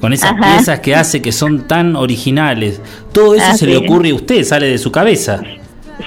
[0.00, 0.56] con esas Ajá.
[0.56, 2.80] piezas que hace que son tan originales.
[3.12, 5.40] Todo eso se Así le ocurre a usted, sale de su cabeza.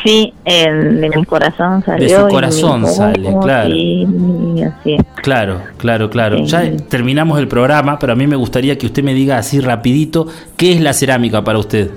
[0.03, 2.07] Sí, el de mi corazón salió.
[2.07, 3.69] De su corazón sale, claro.
[3.69, 4.97] Y así.
[5.21, 6.37] Claro, claro, claro.
[6.37, 6.45] Sí.
[6.45, 10.27] Ya terminamos el programa, pero a mí me gustaría que usted me diga así rapidito,
[10.57, 11.89] ¿qué es la cerámica para usted?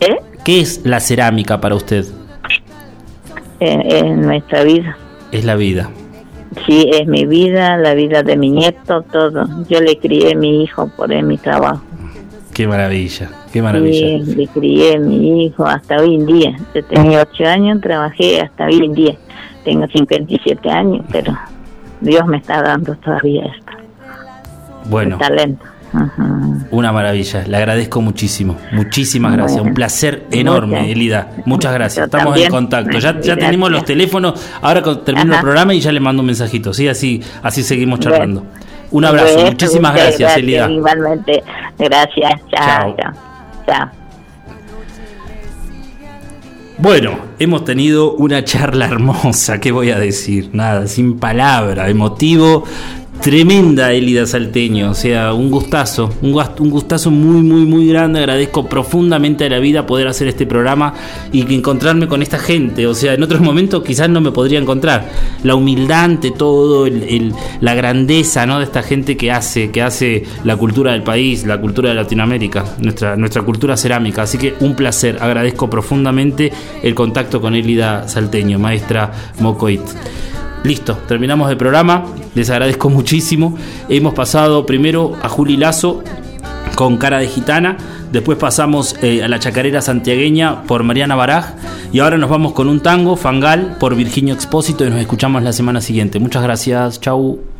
[0.00, 0.16] ¿Eh?
[0.42, 2.06] ¿Qué es la cerámica para usted?
[3.60, 4.96] En, en nuestra vida.
[5.32, 5.90] Es la vida.
[6.66, 9.46] Sí, es mi vida, la vida de mi nieto, todo.
[9.68, 11.82] Yo le crié a mi hijo por él, mi trabajo.
[12.52, 14.24] Qué maravilla, qué maravilla.
[14.24, 16.56] Sí, le crié a mi hijo hasta hoy en día.
[16.74, 19.14] Yo tenía ocho años, trabajé hasta hoy en día.
[19.64, 21.36] Tengo 57 años, pero
[22.00, 23.72] Dios me está dando todavía esto,
[24.86, 25.64] Bueno, el talento.
[25.92, 26.66] Ujú.
[26.70, 29.70] Una maravilla, le agradezco muchísimo, muchísimas gracias, Bueno.
[29.70, 32.46] un placer enorme, Muchas- Elida, muchas gracias, estamos también.
[32.46, 35.40] en contacto, ya, ya tenemos los teléfonos, ahora termino el Ajá.
[35.42, 36.86] programa y ya le mando un mensajito, ¿sí?
[36.86, 38.46] Así, así seguimos charlando.
[38.92, 40.70] Un abrazo, muchísimas gracias, Elida.
[40.70, 41.42] Igualmente,
[41.76, 42.40] gracias.
[42.54, 42.94] Chao.
[42.94, 43.29] Chao, chao.
[46.78, 50.48] Bueno, hemos tenido una charla hermosa, ¿qué voy a decir?
[50.54, 52.64] Nada, sin palabra, emotivo,
[53.20, 56.32] tremenda Elida Salteño, o sea, un gustazo, un,
[56.70, 60.94] gustazo muy, muy, muy grande, agradezco profundamente a la vida poder hacer este programa
[61.30, 65.10] y encontrarme con esta gente, o sea, en otros momentos quizás no me podría encontrar,
[65.42, 68.58] la humildad ante todo, el- la grandeza ¿no?
[68.58, 72.64] de esta gente que hace, que hace la cultura del país, la cultura de Latinoamérica,
[72.80, 76.52] nuestra, nuestra cultura cerámica, así que un placer, agradezco profundamente
[76.82, 79.82] el contacto con Elida Salteño, maestra Mocoit.
[80.62, 82.04] Listo, terminamos el programa.
[82.34, 83.56] Les agradezco muchísimo.
[83.88, 86.04] Hemos pasado primero a Juli Lazo
[86.74, 87.76] con cara de gitana.
[88.12, 91.54] Después pasamos eh, a la chacarera santiagueña por Mariana Baraj.
[91.92, 94.84] Y ahora nos vamos con un tango, Fangal, por Virginio Expósito.
[94.84, 96.18] Y nos escuchamos la semana siguiente.
[96.18, 97.00] Muchas gracias.
[97.00, 97.59] Chau.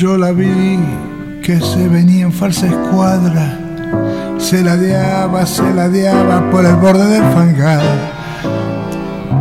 [0.00, 0.78] Yo la vi
[1.42, 3.58] que se venía en falsa escuadra,
[4.38, 7.82] se ladeaba, se ladeaba por el borde del fangal.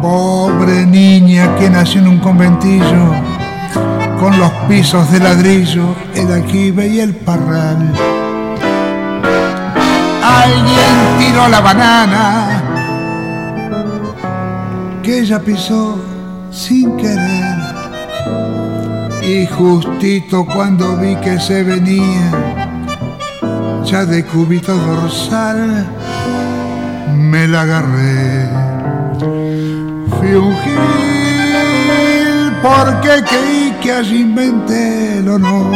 [0.02, 3.14] Pobre niña que nació en un conventillo,
[4.20, 7.94] con los pisos de ladrillo, el aquí y el parral.
[10.22, 12.64] Alguien tiró la banana
[15.02, 15.98] que ella pisó
[16.52, 17.60] sin querer.
[19.32, 22.32] Y justito cuando vi que se venía,
[23.86, 25.86] ya de cúbito dorsal,
[27.16, 28.50] me la agarré.
[30.18, 35.76] Fui un gil porque creí que allí inventé el honor.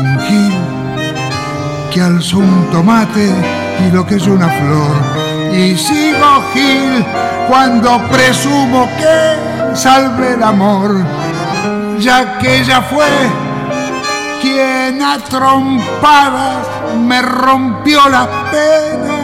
[0.00, 0.54] Un gil
[1.92, 3.28] que alzó un tomate
[3.86, 5.54] y lo que es una flor.
[5.54, 7.04] Y sigo gil
[7.46, 11.04] cuando presumo que salve el amor,
[12.02, 13.06] ya que ella fue
[14.40, 16.66] quien a trompadas
[16.98, 19.18] me rompió la pena.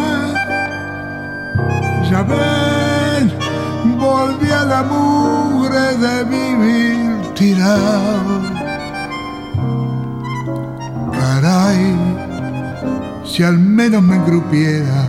[2.08, 3.32] Ya ven,
[3.98, 8.42] volví a la mugre de vivir tirado.
[11.12, 11.96] Caray,
[13.24, 15.08] si al menos me engrupiera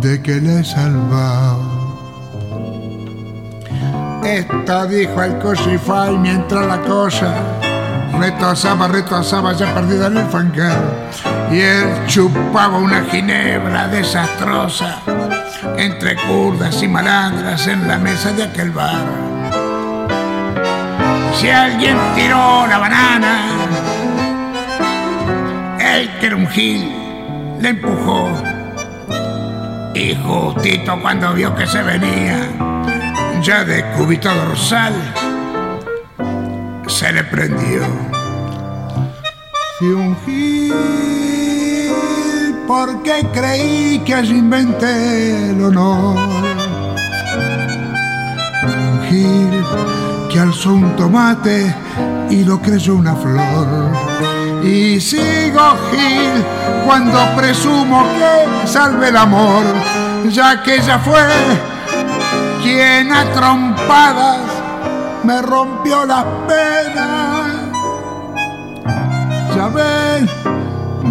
[0.00, 1.73] de que le he salvado.
[4.24, 7.34] Esto dijo el Cosify mientras la cosa
[8.18, 11.10] retrasaba, retrasaba ya perdida el fangal.
[11.52, 15.00] Y él chupaba una ginebra desastrosa
[15.76, 19.04] entre curdas y malandras en la mesa de aquel bar.
[21.38, 23.38] Si alguien tiró la banana,
[25.78, 26.90] él que era un gil,
[27.60, 28.30] le empujó.
[29.94, 32.48] Y justito cuando vio que se venía,
[33.44, 34.94] ya de cúbito dorsal,
[36.86, 37.82] se le prendió.
[39.78, 41.92] Fui un gil
[42.66, 46.16] porque creí que allí inventé el honor.
[48.66, 49.62] Un gil
[50.30, 51.74] que alzó un tomate
[52.30, 53.92] y lo creyó una flor.
[54.64, 56.42] Y sigo gil
[56.86, 59.64] cuando presumo que salve el amor,
[60.30, 61.73] ya que ella fue
[62.64, 64.40] quien a trompadas
[65.22, 67.52] me rompió las penas.
[69.54, 70.26] Ya ven,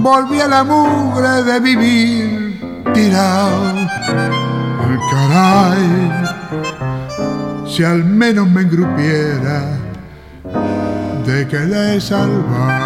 [0.02, 3.88] volví a la mugre de vivir tirado.
[5.12, 6.12] Caray,
[7.68, 9.78] si al menos me engrupiera
[11.26, 12.83] de que le he salvado.